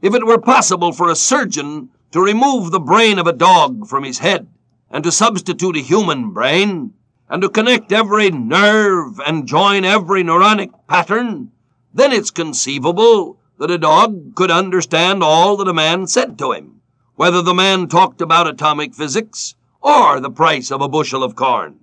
If 0.00 0.14
it 0.14 0.26
were 0.26 0.38
possible 0.38 0.92
for 0.92 1.08
a 1.08 1.16
surgeon 1.16 1.90
to 2.10 2.20
remove 2.20 2.70
the 2.70 2.80
brain 2.80 3.18
of 3.18 3.28
a 3.28 3.32
dog 3.32 3.86
from 3.86 4.02
his 4.02 4.18
head 4.18 4.48
and 4.90 5.04
to 5.04 5.12
substitute 5.12 5.76
a 5.76 5.80
human 5.80 6.32
brain, 6.32 6.94
and 7.32 7.40
to 7.40 7.48
connect 7.48 7.90
every 7.90 8.30
nerve 8.30 9.18
and 9.26 9.48
join 9.48 9.86
every 9.86 10.22
neuronic 10.22 10.70
pattern, 10.86 11.50
then 11.94 12.12
it's 12.12 12.30
conceivable 12.30 13.40
that 13.58 13.70
a 13.70 13.78
dog 13.78 14.34
could 14.34 14.50
understand 14.50 15.22
all 15.22 15.56
that 15.56 15.66
a 15.66 15.72
man 15.72 16.06
said 16.06 16.36
to 16.36 16.52
him, 16.52 16.82
whether 17.14 17.40
the 17.40 17.54
man 17.54 17.88
talked 17.88 18.20
about 18.20 18.46
atomic 18.46 18.94
physics 18.94 19.54
or 19.80 20.20
the 20.20 20.30
price 20.30 20.70
of 20.70 20.82
a 20.82 20.88
bushel 20.90 21.24
of 21.24 21.34
corn. 21.34 21.80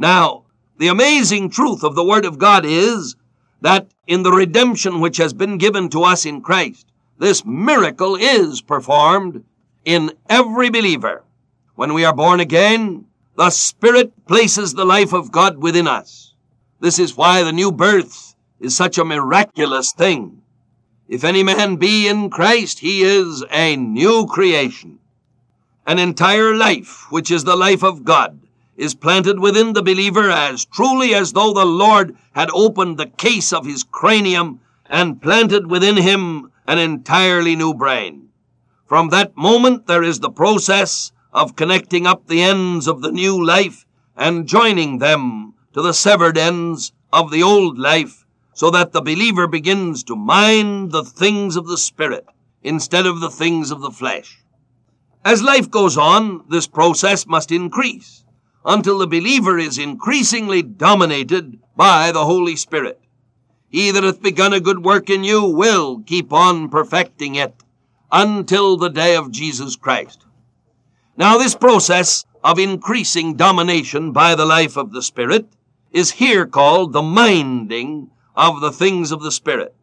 Now, 0.00 0.46
the 0.78 0.88
amazing 0.88 1.50
truth 1.50 1.84
of 1.84 1.94
the 1.94 2.04
Word 2.04 2.24
of 2.24 2.36
God 2.36 2.64
is 2.66 3.14
that 3.60 3.86
in 4.08 4.24
the 4.24 4.32
redemption 4.32 4.98
which 5.00 5.18
has 5.18 5.32
been 5.32 5.58
given 5.58 5.88
to 5.90 6.02
us 6.02 6.26
in 6.26 6.40
Christ, 6.40 6.88
this 7.18 7.44
miracle 7.46 8.16
is 8.16 8.62
performed 8.62 9.44
in 9.84 10.10
every 10.28 10.70
believer. 10.70 11.22
When 11.76 11.94
we 11.94 12.04
are 12.04 12.12
born 12.12 12.40
again, 12.40 13.04
the 13.36 13.50
Spirit 13.50 14.26
places 14.26 14.72
the 14.72 14.84
life 14.86 15.12
of 15.12 15.30
God 15.30 15.58
within 15.58 15.86
us. 15.86 16.34
This 16.80 16.98
is 16.98 17.16
why 17.16 17.42
the 17.42 17.52
new 17.52 17.70
birth 17.70 18.34
is 18.60 18.74
such 18.74 18.96
a 18.96 19.04
miraculous 19.04 19.92
thing. 19.92 20.40
If 21.06 21.22
any 21.22 21.42
man 21.42 21.76
be 21.76 22.08
in 22.08 22.30
Christ, 22.30 22.78
he 22.78 23.02
is 23.02 23.44
a 23.50 23.76
new 23.76 24.26
creation. 24.26 24.98
An 25.86 25.98
entire 25.98 26.54
life, 26.54 27.06
which 27.10 27.30
is 27.30 27.44
the 27.44 27.56
life 27.56 27.84
of 27.84 28.04
God, 28.04 28.40
is 28.76 28.94
planted 28.94 29.38
within 29.38 29.74
the 29.74 29.82
believer 29.82 30.30
as 30.30 30.64
truly 30.64 31.14
as 31.14 31.32
though 31.32 31.52
the 31.52 31.64
Lord 31.64 32.16
had 32.32 32.48
opened 32.52 32.96
the 32.96 33.06
case 33.06 33.52
of 33.52 33.66
his 33.66 33.84
cranium 33.84 34.60
and 34.86 35.20
planted 35.20 35.70
within 35.70 35.96
him 35.96 36.50
an 36.66 36.78
entirely 36.78 37.54
new 37.54 37.74
brain. 37.74 38.30
From 38.86 39.10
that 39.10 39.36
moment, 39.36 39.86
there 39.86 40.02
is 40.02 40.20
the 40.20 40.30
process 40.30 41.12
of 41.36 41.54
connecting 41.54 42.06
up 42.06 42.26
the 42.26 42.40
ends 42.40 42.88
of 42.88 43.02
the 43.02 43.12
new 43.12 43.44
life 43.44 43.84
and 44.16 44.48
joining 44.48 44.98
them 44.98 45.52
to 45.74 45.82
the 45.82 45.92
severed 45.92 46.38
ends 46.38 46.92
of 47.12 47.30
the 47.30 47.42
old 47.42 47.78
life 47.78 48.24
so 48.54 48.70
that 48.70 48.92
the 48.92 49.02
believer 49.02 49.46
begins 49.46 50.02
to 50.02 50.16
mind 50.16 50.90
the 50.92 51.04
things 51.04 51.54
of 51.54 51.66
the 51.66 51.76
Spirit 51.76 52.24
instead 52.62 53.04
of 53.04 53.20
the 53.20 53.28
things 53.28 53.70
of 53.70 53.82
the 53.82 53.90
flesh. 53.90 54.42
As 55.26 55.42
life 55.42 55.70
goes 55.70 55.98
on, 55.98 56.42
this 56.48 56.66
process 56.66 57.26
must 57.26 57.52
increase 57.52 58.24
until 58.64 58.96
the 58.96 59.06
believer 59.06 59.58
is 59.58 59.76
increasingly 59.76 60.62
dominated 60.62 61.58
by 61.76 62.12
the 62.12 62.24
Holy 62.24 62.56
Spirit. 62.56 62.98
He 63.68 63.90
that 63.90 64.04
hath 64.04 64.22
begun 64.22 64.54
a 64.54 64.60
good 64.60 64.82
work 64.82 65.10
in 65.10 65.22
you 65.22 65.44
will 65.44 66.00
keep 66.00 66.32
on 66.32 66.70
perfecting 66.70 67.34
it 67.34 67.54
until 68.10 68.78
the 68.78 68.88
day 68.88 69.14
of 69.14 69.30
Jesus 69.30 69.76
Christ. 69.76 70.25
Now, 71.18 71.38
this 71.38 71.54
process 71.54 72.26
of 72.44 72.58
increasing 72.58 73.36
domination 73.36 74.12
by 74.12 74.34
the 74.34 74.44
life 74.44 74.76
of 74.76 74.92
the 74.92 75.00
Spirit 75.00 75.46
is 75.90 76.10
here 76.12 76.44
called 76.44 76.92
the 76.92 77.00
minding 77.00 78.10
of 78.34 78.60
the 78.60 78.70
things 78.70 79.12
of 79.12 79.22
the 79.22 79.32
Spirit. 79.32 79.74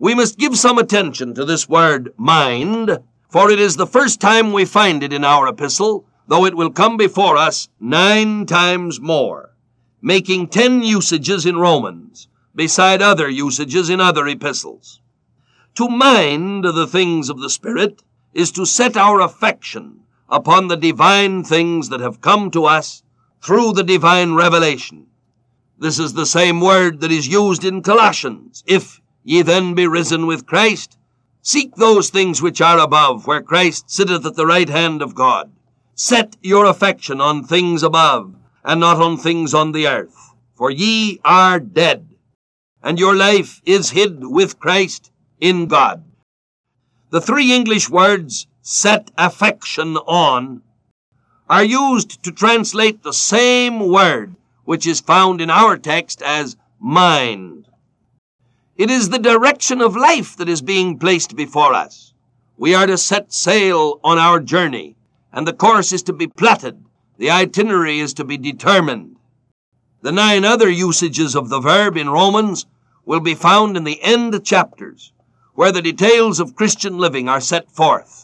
We 0.00 0.16
must 0.16 0.36
give 0.36 0.58
some 0.58 0.78
attention 0.78 1.32
to 1.34 1.44
this 1.44 1.68
word 1.68 2.12
mind, 2.16 2.98
for 3.28 3.52
it 3.52 3.60
is 3.60 3.76
the 3.76 3.86
first 3.86 4.20
time 4.20 4.52
we 4.52 4.64
find 4.64 5.04
it 5.04 5.12
in 5.12 5.24
our 5.24 5.46
epistle, 5.46 6.06
though 6.26 6.44
it 6.44 6.56
will 6.56 6.72
come 6.72 6.96
before 6.96 7.36
us 7.36 7.68
nine 7.78 8.44
times 8.44 9.00
more, 9.00 9.54
making 10.02 10.48
ten 10.48 10.82
usages 10.82 11.46
in 11.46 11.56
Romans, 11.56 12.26
beside 12.52 13.00
other 13.00 13.28
usages 13.28 13.88
in 13.90 14.00
other 14.00 14.26
epistles. 14.26 15.00
To 15.76 15.88
mind 15.88 16.64
the 16.64 16.88
things 16.88 17.30
of 17.30 17.38
the 17.40 17.50
Spirit 17.50 18.02
is 18.32 18.50
to 18.52 18.66
set 18.66 18.96
our 18.96 19.20
affection 19.20 20.00
upon 20.34 20.66
the 20.66 20.76
divine 20.76 21.44
things 21.44 21.90
that 21.90 22.00
have 22.00 22.20
come 22.20 22.50
to 22.50 22.64
us 22.64 23.04
through 23.40 23.72
the 23.72 23.84
divine 23.84 24.34
revelation. 24.34 25.06
This 25.78 26.00
is 26.00 26.14
the 26.14 26.26
same 26.26 26.60
word 26.60 27.00
that 27.00 27.12
is 27.12 27.28
used 27.28 27.64
in 27.64 27.82
Colossians. 27.82 28.64
If 28.66 29.00
ye 29.22 29.42
then 29.42 29.74
be 29.74 29.86
risen 29.86 30.26
with 30.26 30.44
Christ, 30.44 30.98
seek 31.40 31.76
those 31.76 32.10
things 32.10 32.42
which 32.42 32.60
are 32.60 32.80
above, 32.80 33.28
where 33.28 33.42
Christ 33.42 33.88
sitteth 33.88 34.26
at 34.26 34.34
the 34.34 34.46
right 34.46 34.68
hand 34.68 35.02
of 35.02 35.14
God. 35.14 35.52
Set 35.94 36.36
your 36.42 36.66
affection 36.66 37.20
on 37.20 37.44
things 37.44 37.84
above, 37.84 38.34
and 38.64 38.80
not 38.80 39.00
on 39.00 39.16
things 39.16 39.54
on 39.54 39.70
the 39.70 39.86
earth. 39.86 40.34
For 40.56 40.68
ye 40.68 41.20
are 41.24 41.60
dead, 41.60 42.08
and 42.82 42.98
your 42.98 43.14
life 43.14 43.62
is 43.64 43.90
hid 43.90 44.18
with 44.26 44.58
Christ 44.58 45.12
in 45.38 45.66
God. 45.66 46.02
The 47.10 47.20
three 47.20 47.52
English 47.52 47.88
words, 47.88 48.48
set 48.66 49.10
affection 49.18 49.94
on, 49.98 50.62
are 51.50 51.62
used 51.62 52.22
to 52.22 52.32
translate 52.32 53.02
the 53.02 53.12
same 53.12 53.78
word 53.90 54.34
which 54.64 54.86
is 54.86 55.00
found 55.00 55.42
in 55.42 55.50
our 55.50 55.76
text 55.76 56.22
as 56.22 56.56
mind. 56.80 57.68
It 58.78 58.90
is 58.90 59.10
the 59.10 59.18
direction 59.18 59.82
of 59.82 59.94
life 59.94 60.34
that 60.38 60.48
is 60.48 60.62
being 60.62 60.98
placed 60.98 61.36
before 61.36 61.74
us. 61.74 62.14
We 62.56 62.74
are 62.74 62.86
to 62.86 62.96
set 62.96 63.34
sail 63.34 64.00
on 64.02 64.16
our 64.16 64.40
journey, 64.40 64.96
and 65.30 65.46
the 65.46 65.52
course 65.52 65.92
is 65.92 66.02
to 66.04 66.14
be 66.14 66.26
plotted. 66.26 66.82
The 67.18 67.30
itinerary 67.30 68.00
is 68.00 68.14
to 68.14 68.24
be 68.24 68.38
determined. 68.38 69.16
The 70.00 70.12
nine 70.12 70.46
other 70.46 70.70
usages 70.70 71.36
of 71.36 71.50
the 71.50 71.60
verb 71.60 71.98
in 71.98 72.08
Romans 72.08 72.64
will 73.04 73.20
be 73.20 73.34
found 73.34 73.76
in 73.76 73.84
the 73.84 74.02
end 74.02 74.42
chapters, 74.42 75.12
where 75.52 75.70
the 75.70 75.82
details 75.82 76.40
of 76.40 76.56
Christian 76.56 76.96
living 76.96 77.28
are 77.28 77.42
set 77.42 77.70
forth. 77.70 78.23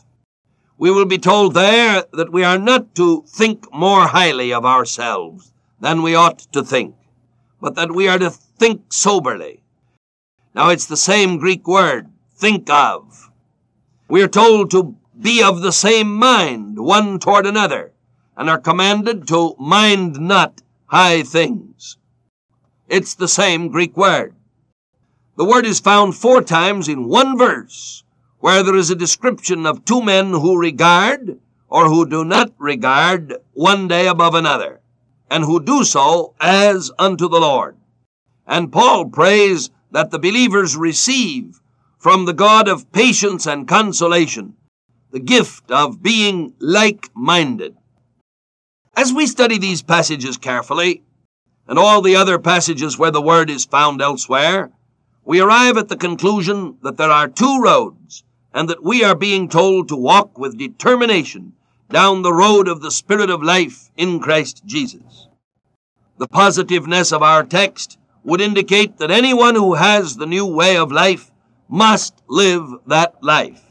We 0.81 0.90
will 0.90 1.05
be 1.05 1.19
told 1.19 1.53
there 1.53 2.05
that 2.14 2.33
we 2.33 2.43
are 2.43 2.57
not 2.57 2.95
to 2.95 3.23
think 3.29 3.71
more 3.71 4.07
highly 4.07 4.51
of 4.51 4.64
ourselves 4.64 5.53
than 5.79 6.01
we 6.01 6.14
ought 6.14 6.38
to 6.55 6.64
think, 6.64 6.95
but 7.61 7.75
that 7.75 7.93
we 7.93 8.09
are 8.09 8.19
to 8.19 8.31
think 8.31 8.90
soberly. 8.90 9.62
Now 10.55 10.71
it's 10.71 10.87
the 10.87 10.97
same 10.97 11.37
Greek 11.37 11.69
word, 11.69 12.09
think 12.35 12.71
of. 12.71 13.31
We 14.09 14.23
are 14.23 14.29
told 14.29 14.71
to 14.71 14.97
be 15.21 15.43
of 15.43 15.61
the 15.61 15.71
same 15.71 16.16
mind 16.16 16.79
one 16.79 17.19
toward 17.19 17.45
another, 17.45 17.93
and 18.35 18.49
are 18.49 18.59
commanded 18.59 19.29
to 19.29 19.57
mind 19.59 20.19
not 20.19 20.62
high 20.87 21.23
things. 21.23 21.99
It's 22.88 23.14
the 23.14 23.29
same 23.29 23.69
Greek 23.69 23.99
word. 23.99 24.35
The 25.37 25.45
word 25.45 25.66
is 25.66 25.79
found 25.79 26.16
four 26.16 26.40
times 26.40 26.88
in 26.88 27.07
one 27.07 27.37
verse, 27.37 28.03
where 28.40 28.62
there 28.62 28.76
is 28.76 28.90
a 28.90 28.96
description 28.96 29.64
of 29.66 29.85
two 29.85 30.03
men 30.03 30.31
who 30.31 30.59
regard 30.59 31.38
or 31.68 31.87
who 31.87 32.07
do 32.07 32.24
not 32.24 32.53
regard 32.59 33.37
one 33.53 33.87
day 33.87 34.07
above 34.07 34.35
another 34.35 34.81
and 35.31 35.44
who 35.44 35.62
do 35.62 35.85
so 35.85 36.35
as 36.40 36.90
unto 36.98 37.29
the 37.29 37.40
Lord. 37.40 37.76
And 38.46 38.72
Paul 38.72 39.07
prays 39.07 39.70
that 39.92 40.11
the 40.11 40.18
believers 40.18 40.76
receive 40.76 41.61
from 41.98 42.24
the 42.24 42.33
God 42.33 42.66
of 42.66 42.90
patience 42.92 43.46
and 43.46 43.68
consolation 43.68 44.57
the 45.12 45.20
gift 45.20 45.70
of 45.70 46.03
being 46.03 46.55
like 46.59 47.11
minded. 47.14 47.76
As 48.96 49.12
we 49.12 49.26
study 49.26 49.59
these 49.59 49.83
passages 49.83 50.37
carefully, 50.37 51.03
and 51.66 51.79
all 51.79 52.03
the 52.03 52.16
other 52.16 52.38
passages 52.38 52.98
where 52.98 53.12
the 53.12 53.22
word 53.22 53.48
is 53.48 53.64
found 53.64 54.03
elsewhere, 54.03 54.72
we 55.24 55.40
arrive 55.40 55.76
at 55.76 55.88
the 55.88 55.96
conclusion 55.96 56.76
that 56.83 56.96
there 56.96 57.11
are 57.11 57.29
two 57.29 57.61
roads, 57.61 58.24
and 58.52 58.68
that 58.68 58.82
we 58.82 59.04
are 59.04 59.14
being 59.14 59.48
told 59.48 59.88
to 59.88 59.96
walk 59.96 60.38
with 60.38 60.58
determination 60.58 61.52
down 61.88 62.22
the 62.22 62.32
road 62.32 62.68
of 62.68 62.80
the 62.80 62.90
Spirit 62.90 63.30
of 63.30 63.42
life 63.42 63.90
in 63.96 64.20
Christ 64.20 64.62
Jesus. 64.64 65.28
The 66.18 66.28
positiveness 66.28 67.12
of 67.12 67.22
our 67.22 67.42
text 67.44 67.98
would 68.24 68.40
indicate 68.40 68.98
that 68.98 69.10
anyone 69.10 69.54
who 69.54 69.74
has 69.74 70.16
the 70.16 70.26
new 70.26 70.46
way 70.46 70.76
of 70.76 70.92
life 70.92 71.30
must 71.68 72.22
live 72.28 72.66
that 72.86 73.14
life, 73.22 73.62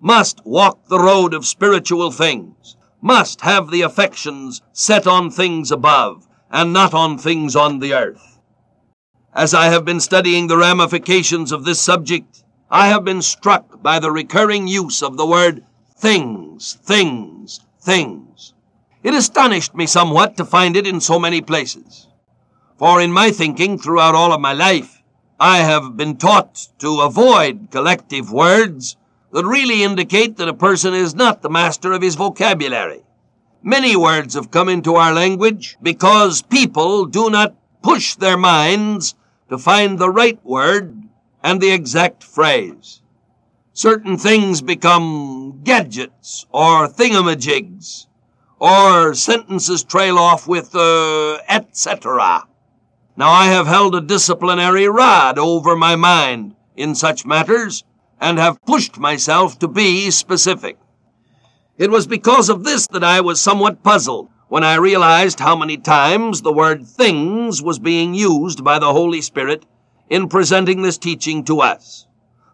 must 0.00 0.44
walk 0.44 0.86
the 0.88 0.98
road 0.98 1.32
of 1.32 1.46
spiritual 1.46 2.10
things, 2.10 2.76
must 3.00 3.40
have 3.42 3.70
the 3.70 3.82
affections 3.82 4.60
set 4.72 5.06
on 5.06 5.30
things 5.30 5.70
above 5.70 6.28
and 6.50 6.72
not 6.72 6.92
on 6.92 7.16
things 7.16 7.56
on 7.56 7.78
the 7.78 7.94
earth. 7.94 8.38
As 9.32 9.54
I 9.54 9.66
have 9.66 9.84
been 9.84 10.00
studying 10.00 10.48
the 10.48 10.58
ramifications 10.58 11.52
of 11.52 11.64
this 11.64 11.80
subject, 11.80 12.42
I 12.72 12.86
have 12.86 13.04
been 13.04 13.20
struck 13.20 13.82
by 13.82 13.98
the 13.98 14.12
recurring 14.12 14.68
use 14.68 15.02
of 15.02 15.16
the 15.16 15.26
word 15.26 15.64
things, 15.96 16.78
things, 16.84 17.60
things. 17.80 18.54
It 19.02 19.12
astonished 19.12 19.74
me 19.74 19.86
somewhat 19.86 20.36
to 20.36 20.44
find 20.44 20.76
it 20.76 20.86
in 20.86 21.00
so 21.00 21.18
many 21.18 21.40
places. 21.40 22.06
For 22.78 23.00
in 23.00 23.12
my 23.12 23.32
thinking 23.32 23.76
throughout 23.76 24.14
all 24.14 24.32
of 24.32 24.40
my 24.40 24.52
life, 24.52 25.02
I 25.40 25.58
have 25.58 25.96
been 25.96 26.16
taught 26.16 26.68
to 26.78 27.00
avoid 27.00 27.68
collective 27.72 28.30
words 28.30 28.96
that 29.32 29.44
really 29.44 29.82
indicate 29.82 30.36
that 30.36 30.48
a 30.48 30.54
person 30.54 30.94
is 30.94 31.14
not 31.14 31.42
the 31.42 31.50
master 31.50 31.92
of 31.92 32.02
his 32.02 32.14
vocabulary. 32.14 33.02
Many 33.64 33.96
words 33.96 34.34
have 34.34 34.52
come 34.52 34.68
into 34.68 34.94
our 34.94 35.12
language 35.12 35.76
because 35.82 36.40
people 36.42 37.06
do 37.06 37.30
not 37.30 37.56
push 37.82 38.14
their 38.14 38.36
minds 38.36 39.16
to 39.48 39.58
find 39.58 39.98
the 39.98 40.10
right 40.10 40.38
word 40.44 41.09
and 41.42 41.60
the 41.60 41.70
exact 41.70 42.22
phrase. 42.22 43.02
Certain 43.72 44.16
things 44.16 44.60
become 44.62 45.60
gadgets 45.64 46.46
or 46.52 46.88
thingamajigs, 46.88 48.06
or 48.58 49.14
sentences 49.14 49.84
trail 49.84 50.18
off 50.18 50.46
with, 50.46 50.74
uh, 50.74 51.38
etc. 51.48 52.46
Now 53.16 53.30
I 53.30 53.46
have 53.46 53.66
held 53.66 53.94
a 53.94 54.00
disciplinary 54.00 54.88
rod 54.88 55.38
over 55.38 55.76
my 55.76 55.96
mind 55.96 56.56
in 56.76 56.94
such 56.94 57.26
matters 57.26 57.84
and 58.20 58.38
have 58.38 58.62
pushed 58.62 58.98
myself 58.98 59.58
to 59.58 59.68
be 59.68 60.10
specific. 60.10 60.78
It 61.78 61.90
was 61.90 62.06
because 62.06 62.50
of 62.50 62.64
this 62.64 62.86
that 62.88 63.02
I 63.02 63.22
was 63.22 63.40
somewhat 63.40 63.82
puzzled 63.82 64.28
when 64.48 64.64
I 64.64 64.74
realized 64.74 65.40
how 65.40 65.56
many 65.56 65.78
times 65.78 66.42
the 66.42 66.52
word 66.52 66.86
things 66.86 67.62
was 67.62 67.78
being 67.78 68.14
used 68.14 68.62
by 68.62 68.78
the 68.78 68.92
Holy 68.92 69.22
Spirit 69.22 69.64
in 70.10 70.28
presenting 70.28 70.82
this 70.82 70.98
teaching 70.98 71.44
to 71.44 71.60
us. 71.60 72.06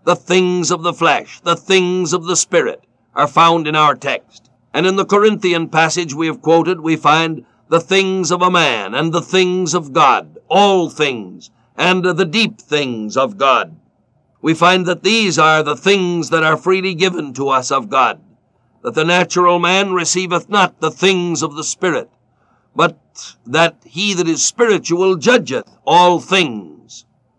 The 0.04 0.14
things 0.14 0.70
of 0.70 0.82
the 0.82 0.92
flesh, 0.92 1.40
the 1.40 1.56
things 1.56 2.12
of 2.12 2.26
the 2.26 2.36
Spirit, 2.36 2.84
are 3.14 3.26
found 3.26 3.66
in 3.66 3.74
our 3.74 3.96
text. 3.96 4.50
And 4.72 4.86
in 4.86 4.96
the 4.96 5.06
Corinthian 5.06 5.68
passage 5.70 6.14
we 6.14 6.26
have 6.26 6.42
quoted, 6.42 6.80
we 6.80 6.96
find 6.96 7.46
the 7.68 7.80
things 7.80 8.30
of 8.30 8.42
a 8.42 8.50
man 8.50 8.94
and 8.94 9.12
the 9.12 9.22
things 9.22 9.74
of 9.74 9.94
God, 9.94 10.38
all 10.48 10.90
things, 10.90 11.50
and 11.76 12.04
the 12.04 12.24
deep 12.26 12.60
things 12.60 13.16
of 13.16 13.38
God. 13.38 13.74
We 14.42 14.54
find 14.54 14.86
that 14.86 15.02
these 15.02 15.38
are 15.38 15.62
the 15.62 15.76
things 15.76 16.30
that 16.30 16.44
are 16.44 16.56
freely 16.56 16.94
given 16.94 17.32
to 17.34 17.48
us 17.48 17.72
of 17.72 17.88
God, 17.88 18.20
that 18.82 18.94
the 18.94 19.04
natural 19.04 19.58
man 19.58 19.92
receiveth 19.92 20.48
not 20.48 20.80
the 20.80 20.90
things 20.90 21.42
of 21.42 21.56
the 21.56 21.64
Spirit, 21.64 22.10
but 22.76 22.98
that 23.46 23.76
he 23.84 24.12
that 24.14 24.28
is 24.28 24.44
spiritual 24.44 25.16
judgeth 25.16 25.68
all 25.86 26.20
things. 26.20 26.75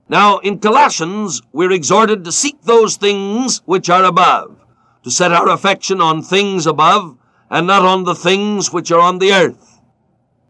Now, 0.09 0.37
in 0.37 0.59
Colossians, 0.59 1.41
we're 1.51 1.73
exhorted 1.73 2.23
to 2.23 2.31
seek 2.31 2.61
those 2.61 2.95
things 2.95 3.61
which 3.65 3.89
are 3.89 4.05
above, 4.05 4.57
to 5.03 5.11
set 5.11 5.33
our 5.33 5.49
affection 5.49 5.99
on 5.99 6.21
things 6.21 6.65
above, 6.65 7.17
and 7.49 7.67
not 7.67 7.83
on 7.83 8.05
the 8.05 8.15
things 8.15 8.71
which 8.71 8.89
are 8.89 9.01
on 9.01 9.19
the 9.19 9.33
earth. 9.33 9.81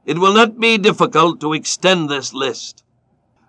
It 0.06 0.20
will 0.20 0.34
not 0.34 0.60
be 0.60 0.78
difficult 0.78 1.42
to 1.42 1.54
extend 1.54 2.08
this 2.08 2.36
list. 2.36 2.84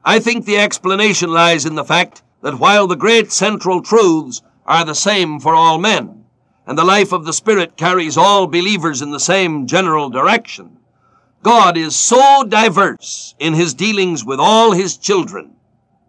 I 0.03 0.19
think 0.19 0.47
the 0.47 0.57
explanation 0.57 1.31
lies 1.31 1.67
in 1.67 1.75
the 1.75 1.85
fact 1.85 2.23
that 2.41 2.59
while 2.59 2.87
the 2.87 2.97
great 2.97 3.31
central 3.31 3.83
truths 3.83 4.41
are 4.65 4.87
the 4.87 4.95
same 4.95 5.39
for 5.39 5.55
all 5.55 5.77
men, 5.77 6.25
and 6.67 6.79
the 6.79 6.85
life 6.85 7.13
of 7.13 7.27
the 7.27 7.35
Spirit 7.35 7.77
carries 7.77 8.17
all 8.17 8.47
believers 8.47 9.03
in 9.03 9.11
the 9.11 9.21
same 9.21 9.67
general 9.67 10.09
direction, 10.09 10.79
God 11.43 11.77
is 11.77 11.95
so 11.95 12.45
diverse 12.45 13.35
in 13.39 13.53
his 13.53 13.75
dealings 13.75 14.25
with 14.25 14.41
all 14.41 14.73
his 14.73 14.97
children 14.97 15.55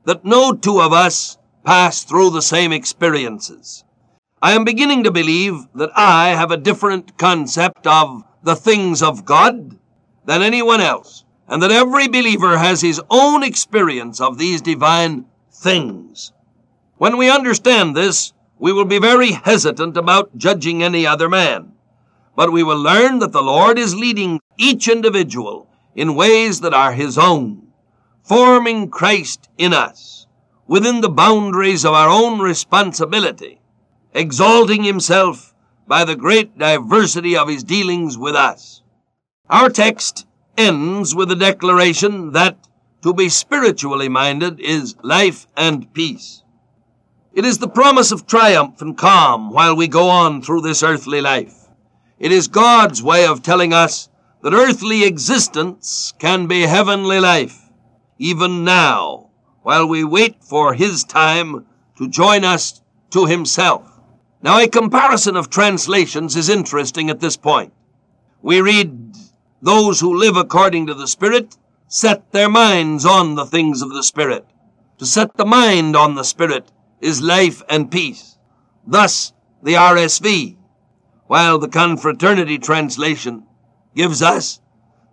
that 0.09 0.25
no 0.25 0.51
two 0.51 0.81
of 0.81 0.91
us 0.91 1.37
pass 1.63 2.03
through 2.03 2.31
the 2.31 2.41
same 2.41 2.71
experiences. 2.71 3.83
I 4.41 4.53
am 4.53 4.65
beginning 4.65 5.03
to 5.03 5.11
believe 5.11 5.67
that 5.75 5.91
I 5.95 6.29
have 6.29 6.49
a 6.49 6.57
different 6.57 7.15
concept 7.19 7.85
of 7.85 8.23
the 8.41 8.55
things 8.55 9.03
of 9.03 9.23
God 9.23 9.77
than 10.25 10.41
anyone 10.41 10.81
else, 10.81 11.25
and 11.47 11.61
that 11.61 11.69
every 11.69 12.07
believer 12.07 12.57
has 12.57 12.81
his 12.81 12.99
own 13.11 13.43
experience 13.43 14.19
of 14.19 14.39
these 14.39 14.63
divine 14.63 15.25
things. 15.51 16.33
When 16.97 17.15
we 17.15 17.29
understand 17.29 17.95
this, 17.95 18.33
we 18.57 18.73
will 18.73 18.85
be 18.85 18.97
very 18.97 19.33
hesitant 19.33 19.95
about 19.95 20.35
judging 20.35 20.81
any 20.81 21.05
other 21.05 21.29
man. 21.29 21.73
But 22.35 22.51
we 22.51 22.63
will 22.63 22.81
learn 22.81 23.19
that 23.19 23.31
the 23.31 23.43
Lord 23.43 23.77
is 23.77 23.93
leading 23.93 24.39
each 24.57 24.87
individual 24.87 25.69
in 25.93 26.15
ways 26.15 26.61
that 26.61 26.73
are 26.73 26.93
his 26.93 27.15
own 27.15 27.68
forming 28.29 28.87
Christ 28.91 29.49
in 29.57 29.73
us 29.73 30.27
within 30.67 31.01
the 31.01 31.09
boundaries 31.09 31.83
of 31.83 31.95
our 31.95 32.09
own 32.09 32.39
responsibility, 32.39 33.59
exalting 34.13 34.83
himself 34.83 35.55
by 35.87 36.05
the 36.05 36.15
great 36.15 36.55
diversity 36.55 37.35
of 37.35 37.49
his 37.49 37.63
dealings 37.63 38.19
with 38.19 38.35
us. 38.35 38.83
Our 39.49 39.71
text 39.71 40.27
ends 40.55 41.15
with 41.15 41.31
a 41.31 41.35
declaration 41.35 42.33
that 42.33 42.67
to 43.01 43.15
be 43.15 43.29
spiritually 43.29 44.09
minded 44.09 44.59
is 44.59 44.95
life 45.01 45.47
and 45.57 45.91
peace. 45.95 46.43
It 47.33 47.45
is 47.45 47.57
the 47.57 47.67
promise 47.67 48.11
of 48.11 48.27
triumph 48.27 48.79
and 48.79 48.95
calm 48.95 49.51
while 49.51 49.75
we 49.75 49.87
go 49.87 50.07
on 50.07 50.43
through 50.43 50.61
this 50.61 50.83
earthly 50.83 51.19
life. 51.19 51.67
It 52.19 52.31
is 52.31 52.47
God's 52.47 53.01
way 53.01 53.25
of 53.25 53.41
telling 53.41 53.73
us 53.73 54.07
that 54.43 54.53
earthly 54.53 55.03
existence 55.03 56.13
can 56.19 56.45
be 56.45 56.61
heavenly 56.61 57.19
life 57.19 57.68
even 58.19 58.63
now, 58.63 59.29
while 59.63 59.87
we 59.87 60.03
wait 60.03 60.43
for 60.43 60.73
his 60.73 61.03
time 61.03 61.65
to 61.97 62.07
join 62.07 62.43
us 62.43 62.81
to 63.09 63.25
himself. 63.25 63.99
Now, 64.41 64.59
a 64.59 64.67
comparison 64.67 65.35
of 65.35 65.49
translations 65.49 66.35
is 66.35 66.49
interesting 66.49 67.09
at 67.09 67.21
this 67.21 67.37
point. 67.37 67.73
We 68.41 68.61
read, 68.61 69.15
Those 69.61 69.99
who 69.99 70.17
live 70.17 70.37
according 70.37 70.87
to 70.87 70.93
the 70.93 71.07
Spirit 71.07 71.57
set 71.87 72.31
their 72.31 72.49
minds 72.49 73.05
on 73.05 73.35
the 73.35 73.45
things 73.45 73.81
of 73.81 73.89
the 73.89 74.03
Spirit. 74.03 74.45
To 74.99 75.05
set 75.05 75.35
the 75.35 75.45
mind 75.45 75.95
on 75.95 76.15
the 76.15 76.23
Spirit 76.23 76.71
is 77.01 77.21
life 77.21 77.63
and 77.69 77.89
peace. 77.89 78.37
Thus, 78.85 79.33
the 79.63 79.73
RSV, 79.73 80.57
while 81.27 81.57
the 81.57 81.67
Confraternity 81.67 82.57
translation 82.57 83.43
gives 83.95 84.21
us 84.21 84.61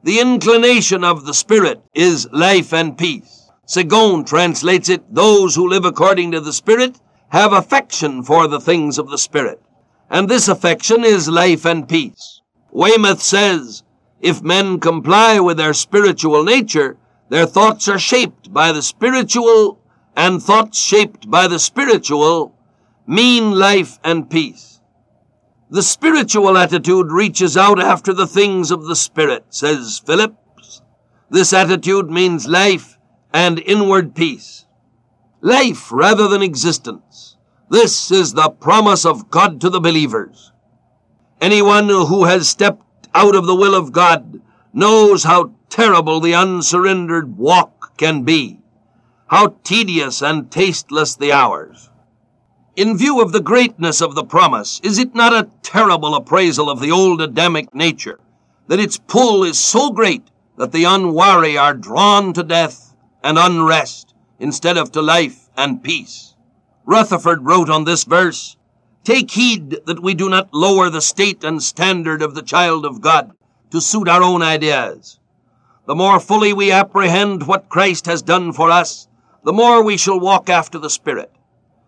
the 0.03 0.21
inclination 0.21 1.03
of 1.05 1.27
the 1.27 1.35
Spirit 1.35 1.83
is 1.95 2.29
life 2.33 2.73
and 2.73 2.97
peace. 2.97 3.51
Segond 3.67 4.27
translates 4.27 4.89
it, 4.89 5.03
those 5.13 5.55
who 5.55 5.69
live 5.69 5.85
according 5.85 6.31
to 6.33 6.41
the 6.41 6.53
Spirit 6.53 7.01
have 7.31 7.53
affection 7.53 8.23
for 8.23 8.47
the 8.47 8.61
things 8.61 8.99
of 8.99 9.11
the 9.11 9.19
Spirit. 9.19 9.61
And 10.09 10.29
this 10.29 10.47
affection 10.47 11.05
is 11.05 11.29
life 11.29 11.65
and 11.65 11.89
peace. 11.89 12.41
Weymouth 12.71 13.21
says, 13.21 13.83
if 14.21 14.43
men 14.43 14.79
comply 14.81 15.41
with 15.41 15.57
their 15.57 15.75
spiritual 15.75 16.45
nature, 16.45 16.97
their 17.29 17.47
thoughts 17.47 17.89
are 17.89 17.99
shaped 17.99 18.53
by 18.53 18.73
the 18.73 18.83
spiritual, 18.83 19.81
and 20.15 20.43
thoughts 20.43 20.79
shaped 20.79 21.29
by 21.31 21.49
the 21.49 21.59
spiritual 21.59 22.55
mean 23.07 23.53
life 23.53 23.99
and 24.05 24.31
peace. 24.31 24.76
The 25.69 25.83
spiritual 25.83 26.57
attitude 26.57 27.11
reaches 27.11 27.57
out 27.57 27.81
after 27.81 28.13
the 28.13 28.27
things 28.27 28.71
of 28.71 28.85
the 28.85 28.95
Spirit, 28.95 29.47
says 29.51 30.01
Phillips. 30.05 30.83
This 31.29 31.53
attitude 31.53 32.09
means 32.09 32.47
life 32.47 32.99
and 33.33 33.59
inward 33.59 34.15
peace. 34.15 34.67
Life 35.41 35.91
rather 35.91 36.29
than 36.29 36.41
existence. 36.41 37.37
This 37.69 38.13
is 38.13 38.33
the 38.33 38.51
promise 38.51 39.05
of 39.05 39.29
God 39.29 39.61
to 39.61 39.69
the 39.69 39.81
believers. 39.81 40.53
Anyone 41.41 41.89
who 41.89 42.25
has 42.25 42.49
stepped 42.49 43.09
out 43.13 43.35
of 43.35 43.47
the 43.47 43.57
will 43.57 43.75
of 43.75 43.93
God 43.93 44.41
knows 44.73 45.25
how 45.25 45.53
terrible 45.69 46.21
the 46.21 46.35
unsurrendered 46.35 47.37
walk 47.37 47.97
can 47.97 48.23
be, 48.23 48.61
how 49.27 49.57
tedious 49.65 50.23
and 50.23 50.51
tasteless 50.51 51.17
the 51.17 51.33
hours. 51.33 51.86
In 52.77 52.99
view 52.99 53.23
of 53.23 53.33
the 53.33 53.41
greatness 53.41 54.03
of 54.03 54.15
the 54.15 54.23
promise, 54.23 54.81
is 54.85 54.99
it 54.99 55.15
not 55.15 55.33
a 55.33 55.49
terrible 55.63 56.15
appraisal 56.15 56.69
of 56.69 56.79
the 56.79 56.91
old 56.91 57.23
Adamic 57.23 57.75
nature 57.75 58.21
that 58.69 58.79
its 58.79 58.99
pull 58.99 59.45
is 59.45 59.59
so 59.59 59.91
great 59.91 60.25
that 60.59 60.73
the 60.73 60.85
unwary 60.85 61.57
are 61.57 61.73
drawn 61.73 62.35
to 62.35 62.43
death 62.43 62.95
and 63.25 63.39
unrest 63.39 64.13
instead 64.39 64.77
of 64.77 64.93
to 64.93 65.01
life 65.01 65.49
and 65.57 65.83
peace? 65.83 66.35
Rutherford 66.85 67.47
wrote 67.47 67.71
on 67.71 67.85
this 67.85 68.05
verse, 68.05 68.59
Take 69.05 69.31
heed 69.31 69.79
that 69.87 70.03
we 70.03 70.13
do 70.13 70.29
not 70.29 70.53
lower 70.53 70.91
the 70.91 71.01
state 71.01 71.45
and 71.45 71.63
standard 71.63 72.21
of 72.21 72.35
the 72.35 72.43
child 72.43 72.85
of 72.85 73.01
God 73.01 73.33
to 73.71 73.81
suit 73.81 74.07
our 74.07 74.23
own 74.23 74.43
ideas. 74.43 75.19
The 75.87 75.95
more 75.95 76.21
fully 76.21 76.53
we 76.53 76.73
apprehend 76.73 77.47
what 77.47 77.71
Christ 77.71 78.05
has 78.05 78.21
done 78.21 78.53
for 78.53 78.71
us, 78.71 79.09
the 79.45 79.53
more 79.55 79.83
we 79.83 79.97
shall 79.97 80.21
walk 80.21 80.51
after 80.51 80.79
the 80.79 80.91
Spirit. 80.91 81.33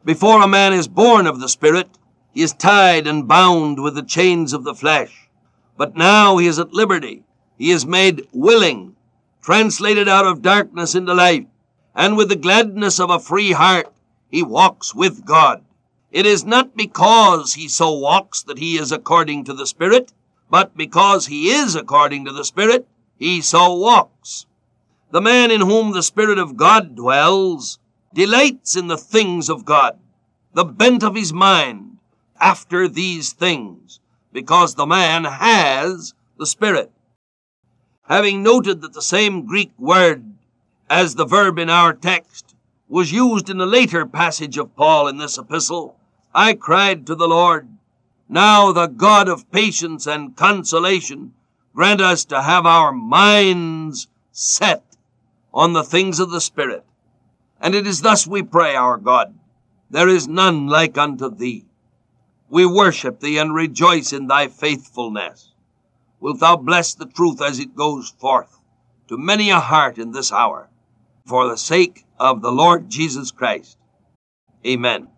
Before 0.08 0.40
a 0.42 0.48
man 0.48 0.72
is 0.72 0.88
born 0.88 1.26
of 1.26 1.38
the 1.38 1.50
Spirit, 1.50 1.98
he 2.32 2.40
is 2.40 2.54
tied 2.54 3.06
and 3.06 3.28
bound 3.28 3.78
with 3.78 3.94
the 3.94 4.02
chains 4.02 4.54
of 4.54 4.64
the 4.64 4.74
flesh. 4.74 5.28
But 5.76 5.96
now 5.96 6.38
he 6.38 6.46
is 6.46 6.58
at 6.58 6.72
liberty. 6.72 7.24
He 7.58 7.70
is 7.70 7.84
made 7.84 8.26
willing, 8.32 8.96
translated 9.42 10.08
out 10.08 10.24
of 10.24 10.40
darkness 10.40 10.94
into 10.94 11.12
light, 11.12 11.46
and 11.94 12.16
with 12.16 12.30
the 12.30 12.36
gladness 12.36 12.98
of 12.98 13.10
a 13.10 13.20
free 13.20 13.52
heart, 13.52 13.92
he 14.30 14.42
walks 14.42 14.94
with 14.94 15.26
God. 15.26 15.62
It 16.10 16.24
is 16.24 16.42
not 16.42 16.74
because 16.74 17.52
he 17.52 17.68
so 17.68 17.92
walks 17.92 18.42
that 18.44 18.56
he 18.56 18.78
is 18.78 18.90
according 18.90 19.44
to 19.44 19.52
the 19.52 19.66
Spirit, 19.66 20.14
but 20.48 20.74
because 20.74 21.26
he 21.26 21.50
is 21.50 21.74
according 21.74 22.24
to 22.24 22.32
the 22.32 22.46
Spirit, 22.46 22.88
he 23.18 23.42
so 23.42 23.74
walks. 23.74 24.46
The 25.10 25.20
man 25.20 25.50
in 25.50 25.60
whom 25.60 25.92
the 25.92 26.02
Spirit 26.02 26.38
of 26.38 26.56
God 26.56 26.96
dwells 26.96 27.78
delights 28.12 28.76
in 28.76 28.86
the 28.86 28.96
things 28.96 29.48
of 29.48 29.64
God, 29.64 29.98
the 30.54 30.64
bent 30.64 31.02
of 31.02 31.14
his 31.14 31.32
mind 31.32 31.98
after 32.40 32.88
these 32.88 33.32
things, 33.32 34.00
because 34.32 34.74
the 34.74 34.86
man 34.86 35.24
has 35.24 36.14
the 36.38 36.46
Spirit. 36.46 36.90
Having 38.04 38.42
noted 38.42 38.80
that 38.80 38.94
the 38.94 39.02
same 39.02 39.44
Greek 39.44 39.72
word 39.78 40.24
as 40.88 41.14
the 41.14 41.26
verb 41.26 41.58
in 41.58 41.68
our 41.68 41.92
text 41.92 42.54
was 42.88 43.12
used 43.12 43.50
in 43.50 43.60
a 43.60 43.66
later 43.66 44.06
passage 44.06 44.56
of 44.56 44.74
Paul 44.74 45.08
in 45.08 45.18
this 45.18 45.36
epistle, 45.36 45.96
I 46.34 46.54
cried 46.54 47.06
to 47.06 47.14
the 47.14 47.28
Lord, 47.28 47.68
Now 48.28 48.72
the 48.72 48.86
God 48.86 49.28
of 49.28 49.50
patience 49.50 50.06
and 50.06 50.36
consolation 50.36 51.34
grant 51.74 52.00
us 52.00 52.24
to 52.26 52.42
have 52.42 52.64
our 52.64 52.92
minds 52.92 54.08
set 54.32 54.84
on 55.52 55.72
the 55.72 55.84
things 55.84 56.18
of 56.18 56.30
the 56.30 56.40
Spirit. 56.40 56.84
And 57.60 57.74
it 57.74 57.86
is 57.86 58.00
thus 58.02 58.26
we 58.26 58.42
pray 58.42 58.74
our 58.74 58.96
God. 58.96 59.34
There 59.90 60.08
is 60.08 60.28
none 60.28 60.66
like 60.66 60.96
unto 60.98 61.34
thee. 61.34 61.64
We 62.50 62.66
worship 62.66 63.20
thee 63.20 63.38
and 63.38 63.54
rejoice 63.54 64.12
in 64.12 64.26
thy 64.26 64.48
faithfulness. 64.48 65.52
Wilt 66.20 66.40
thou 66.40 66.56
bless 66.56 66.94
the 66.94 67.06
truth 67.06 67.40
as 67.40 67.58
it 67.58 67.76
goes 67.76 68.10
forth 68.10 68.58
to 69.08 69.16
many 69.16 69.50
a 69.50 69.60
heart 69.60 69.98
in 69.98 70.12
this 70.12 70.32
hour, 70.32 70.68
for 71.24 71.48
the 71.48 71.56
sake 71.56 72.04
of 72.18 72.42
the 72.42 72.52
Lord 72.52 72.90
Jesus 72.90 73.30
Christ. 73.30 73.78
Amen. 74.66 75.08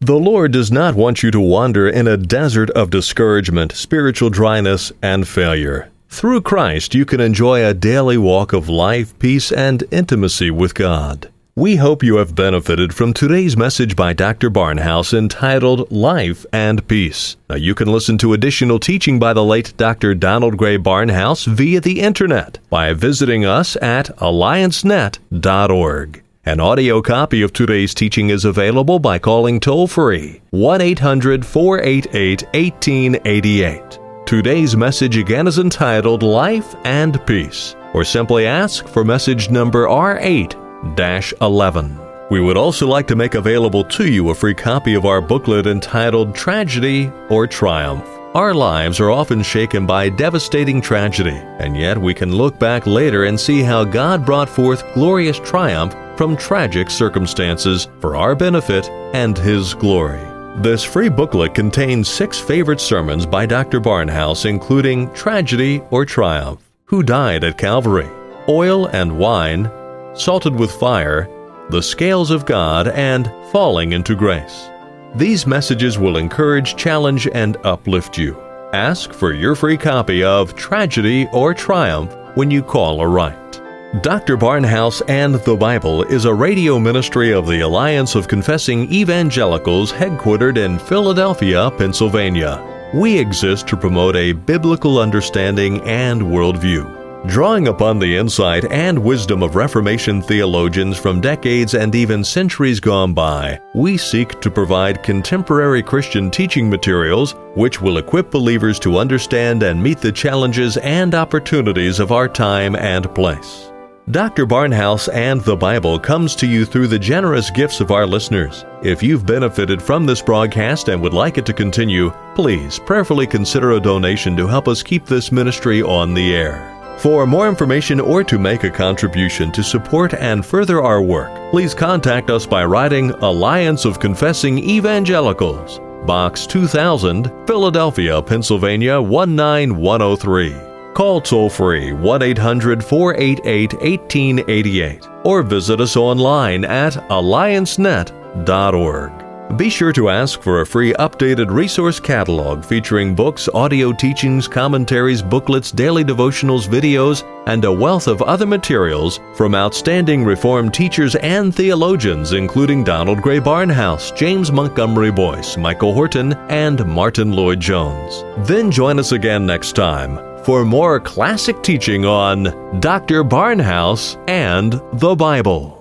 The 0.00 0.18
Lord 0.18 0.52
does 0.52 0.70
not 0.70 0.94
want 0.94 1.22
you 1.22 1.30
to 1.30 1.40
wander 1.40 1.88
in 1.88 2.06
a 2.06 2.16
desert 2.16 2.70
of 2.70 2.90
discouragement, 2.90 3.72
spiritual 3.72 4.30
dryness, 4.30 4.92
and 5.02 5.28
failure. 5.28 5.89
Through 6.10 6.42
Christ, 6.42 6.94
you 6.94 7.06
can 7.06 7.20
enjoy 7.20 7.64
a 7.64 7.72
daily 7.72 8.18
walk 8.18 8.52
of 8.52 8.68
life, 8.68 9.18
peace, 9.20 9.52
and 9.52 9.84
intimacy 9.92 10.50
with 10.50 10.74
God. 10.74 11.30
We 11.54 11.76
hope 11.76 12.02
you 12.02 12.16
have 12.16 12.34
benefited 12.34 12.92
from 12.92 13.12
today's 13.12 13.56
message 13.56 13.94
by 13.94 14.12
Dr. 14.12 14.50
Barnhouse 14.50 15.16
entitled 15.16 15.92
Life 15.92 16.44
and 16.52 16.84
Peace. 16.88 17.36
Now, 17.48 17.54
you 17.56 17.76
can 17.76 17.86
listen 17.88 18.18
to 18.18 18.32
additional 18.32 18.80
teaching 18.80 19.20
by 19.20 19.32
the 19.32 19.44
late 19.44 19.72
Dr. 19.76 20.16
Donald 20.16 20.56
Grey 20.56 20.78
Barnhouse 20.78 21.46
via 21.46 21.80
the 21.80 22.00
internet 22.00 22.58
by 22.68 22.92
visiting 22.92 23.46
us 23.46 23.76
at 23.76 24.06
alliancenet.org. 24.18 26.24
An 26.44 26.58
audio 26.58 27.02
copy 27.02 27.42
of 27.42 27.52
today's 27.52 27.94
teaching 27.94 28.30
is 28.30 28.44
available 28.44 28.98
by 28.98 29.20
calling 29.20 29.60
toll 29.60 29.86
free 29.86 30.40
1 30.50 30.80
800 30.80 31.46
488 31.46 32.42
1888. 32.52 33.99
Today's 34.30 34.76
message 34.76 35.16
again 35.16 35.48
is 35.48 35.58
entitled 35.58 36.22
Life 36.22 36.76
and 36.84 37.20
Peace, 37.26 37.74
or 37.92 38.04
simply 38.04 38.46
ask 38.46 38.86
for 38.86 39.02
message 39.02 39.50
number 39.50 39.88
R8 39.88 41.36
11. 41.40 41.98
We 42.30 42.40
would 42.40 42.56
also 42.56 42.86
like 42.86 43.08
to 43.08 43.16
make 43.16 43.34
available 43.34 43.82
to 43.82 44.08
you 44.08 44.30
a 44.30 44.34
free 44.36 44.54
copy 44.54 44.94
of 44.94 45.04
our 45.04 45.20
booklet 45.20 45.66
entitled 45.66 46.32
Tragedy 46.32 47.10
or 47.28 47.48
Triumph. 47.48 48.06
Our 48.36 48.54
lives 48.54 49.00
are 49.00 49.10
often 49.10 49.42
shaken 49.42 49.84
by 49.84 50.08
devastating 50.10 50.80
tragedy, 50.80 51.34
and 51.58 51.76
yet 51.76 51.98
we 51.98 52.14
can 52.14 52.32
look 52.32 52.56
back 52.56 52.86
later 52.86 53.24
and 53.24 53.40
see 53.40 53.62
how 53.62 53.82
God 53.82 54.24
brought 54.24 54.48
forth 54.48 54.94
glorious 54.94 55.40
triumph 55.40 55.92
from 56.16 56.36
tragic 56.36 56.88
circumstances 56.88 57.88
for 57.98 58.14
our 58.14 58.36
benefit 58.36 58.88
and 59.12 59.36
His 59.36 59.74
glory. 59.74 60.29
This 60.56 60.84
free 60.84 61.08
booklet 61.08 61.54
contains 61.54 62.08
six 62.08 62.38
favorite 62.38 62.80
sermons 62.80 63.24
by 63.24 63.46
Dr. 63.46 63.80
Barnhouse, 63.80 64.44
including 64.44 65.10
Tragedy 65.14 65.80
or 65.90 66.04
Triumph, 66.04 66.60
Who 66.86 67.02
Died 67.02 67.44
at 67.44 67.56
Calvary, 67.56 68.08
Oil 68.48 68.86
and 68.86 69.16
Wine, 69.16 69.70
Salted 70.14 70.54
with 70.54 70.72
Fire, 70.72 71.28
The 71.70 71.82
Scales 71.82 72.30
of 72.30 72.44
God, 72.44 72.88
and 72.88 73.32
Falling 73.52 73.92
into 73.92 74.14
Grace. 74.14 74.68
These 75.14 75.46
messages 75.46 75.98
will 75.98 76.18
encourage, 76.18 76.76
challenge, 76.76 77.26
and 77.32 77.56
uplift 77.64 78.18
you. 78.18 78.38
Ask 78.74 79.12
for 79.12 79.32
your 79.32 79.54
free 79.54 79.78
copy 79.78 80.22
of 80.22 80.54
Tragedy 80.56 81.26
or 81.32 81.54
Triumph 81.54 82.14
when 82.34 82.50
you 82.50 82.62
call 82.62 83.00
or 83.00 83.08
write. 83.08 83.49
Dr. 83.98 84.36
Barnhouse 84.36 85.02
and 85.08 85.34
the 85.34 85.56
Bible 85.56 86.04
is 86.04 86.24
a 86.24 86.32
radio 86.32 86.78
ministry 86.78 87.32
of 87.32 87.48
the 87.48 87.62
Alliance 87.62 88.14
of 88.14 88.28
Confessing 88.28 88.88
Evangelicals 88.92 89.90
headquartered 89.90 90.58
in 90.58 90.78
Philadelphia, 90.78 91.72
Pennsylvania. 91.76 92.64
We 92.94 93.18
exist 93.18 93.66
to 93.66 93.76
promote 93.76 94.14
a 94.14 94.30
biblical 94.30 95.00
understanding 95.00 95.80
and 95.80 96.22
worldview. 96.22 97.26
Drawing 97.26 97.66
upon 97.66 97.98
the 97.98 98.16
insight 98.16 98.64
and 98.70 98.96
wisdom 98.96 99.42
of 99.42 99.56
Reformation 99.56 100.22
theologians 100.22 100.96
from 100.96 101.20
decades 101.20 101.74
and 101.74 101.92
even 101.92 102.22
centuries 102.22 102.78
gone 102.78 103.12
by, 103.12 103.60
we 103.74 103.96
seek 103.96 104.40
to 104.40 104.52
provide 104.52 105.02
contemporary 105.02 105.82
Christian 105.82 106.30
teaching 106.30 106.70
materials 106.70 107.34
which 107.56 107.80
will 107.80 107.98
equip 107.98 108.30
believers 108.30 108.78
to 108.78 108.98
understand 108.98 109.64
and 109.64 109.82
meet 109.82 109.98
the 109.98 110.12
challenges 110.12 110.76
and 110.76 111.12
opportunities 111.12 111.98
of 111.98 112.12
our 112.12 112.28
time 112.28 112.76
and 112.76 113.12
place. 113.16 113.70
Dr. 114.08 114.44
Barnhouse 114.44 115.12
and 115.12 115.40
the 115.42 115.54
Bible 115.54 115.96
comes 115.96 116.34
to 116.36 116.46
you 116.46 116.64
through 116.64 116.88
the 116.88 116.98
generous 116.98 117.48
gifts 117.48 117.80
of 117.80 117.92
our 117.92 118.06
listeners. 118.06 118.64
If 118.82 119.04
you've 119.04 119.26
benefited 119.26 119.80
from 119.80 120.04
this 120.04 120.20
broadcast 120.20 120.88
and 120.88 121.00
would 121.00 121.14
like 121.14 121.38
it 121.38 121.46
to 121.46 121.52
continue, 121.52 122.10
please 122.34 122.80
prayerfully 122.80 123.28
consider 123.28 123.72
a 123.72 123.80
donation 123.80 124.36
to 124.36 124.48
help 124.48 124.66
us 124.66 124.82
keep 124.82 125.06
this 125.06 125.30
ministry 125.30 125.80
on 125.82 126.14
the 126.14 126.34
air. 126.34 126.96
For 126.98 127.24
more 127.24 127.48
information 127.48 128.00
or 128.00 128.24
to 128.24 128.38
make 128.38 128.64
a 128.64 128.70
contribution 128.70 129.52
to 129.52 129.62
support 129.62 130.14
and 130.14 130.44
further 130.44 130.82
our 130.82 131.00
work, 131.00 131.30
please 131.52 131.72
contact 131.72 132.30
us 132.30 132.46
by 132.46 132.64
writing 132.64 133.10
Alliance 133.10 133.84
of 133.84 134.00
Confessing 134.00 134.58
Evangelicals, 134.58 135.78
Box 136.04 136.46
2000, 136.46 137.30
Philadelphia, 137.46 138.20
Pennsylvania 138.20 139.00
19103. 139.00 140.69
Call 140.94 141.20
toll 141.20 141.48
free 141.48 141.92
1 141.92 142.22
800 142.22 142.84
488 142.84 143.74
1888 143.74 145.08
or 145.24 145.42
visit 145.42 145.80
us 145.80 145.96
online 145.96 146.64
at 146.64 146.94
alliancenet.org. 147.10 149.20
Be 149.56 149.68
sure 149.68 149.92
to 149.92 150.08
ask 150.08 150.40
for 150.42 150.60
a 150.60 150.66
free 150.66 150.92
updated 150.94 151.50
resource 151.50 151.98
catalog 151.98 152.64
featuring 152.64 153.16
books, 153.16 153.48
audio 153.52 153.92
teachings, 153.92 154.46
commentaries, 154.46 155.22
booklets, 155.22 155.72
daily 155.72 156.04
devotionals, 156.04 156.68
videos, 156.68 157.24
and 157.48 157.64
a 157.64 157.72
wealth 157.72 158.06
of 158.06 158.22
other 158.22 158.46
materials 158.46 159.18
from 159.34 159.56
outstanding 159.56 160.24
Reformed 160.24 160.72
teachers 160.72 161.16
and 161.16 161.52
theologians, 161.52 162.32
including 162.32 162.84
Donald 162.84 163.22
Grey 163.22 163.40
Barnhouse, 163.40 164.16
James 164.16 164.52
Montgomery 164.52 165.10
Boice, 165.10 165.56
Michael 165.56 165.94
Horton, 165.94 166.34
and 166.48 166.86
Martyn 166.86 167.32
Lloyd-Jones. 167.32 168.24
Then 168.46 168.70
join 168.70 169.00
us 169.00 169.10
again 169.10 169.46
next 169.46 169.72
time 169.72 170.29
for 170.44 170.64
more 170.64 171.00
classic 171.00 171.62
teaching 171.62 172.04
on 172.04 172.44
Dr. 172.80 173.24
Barnhouse 173.24 174.16
and 174.28 174.80
the 175.00 175.14
Bible. 175.14 175.79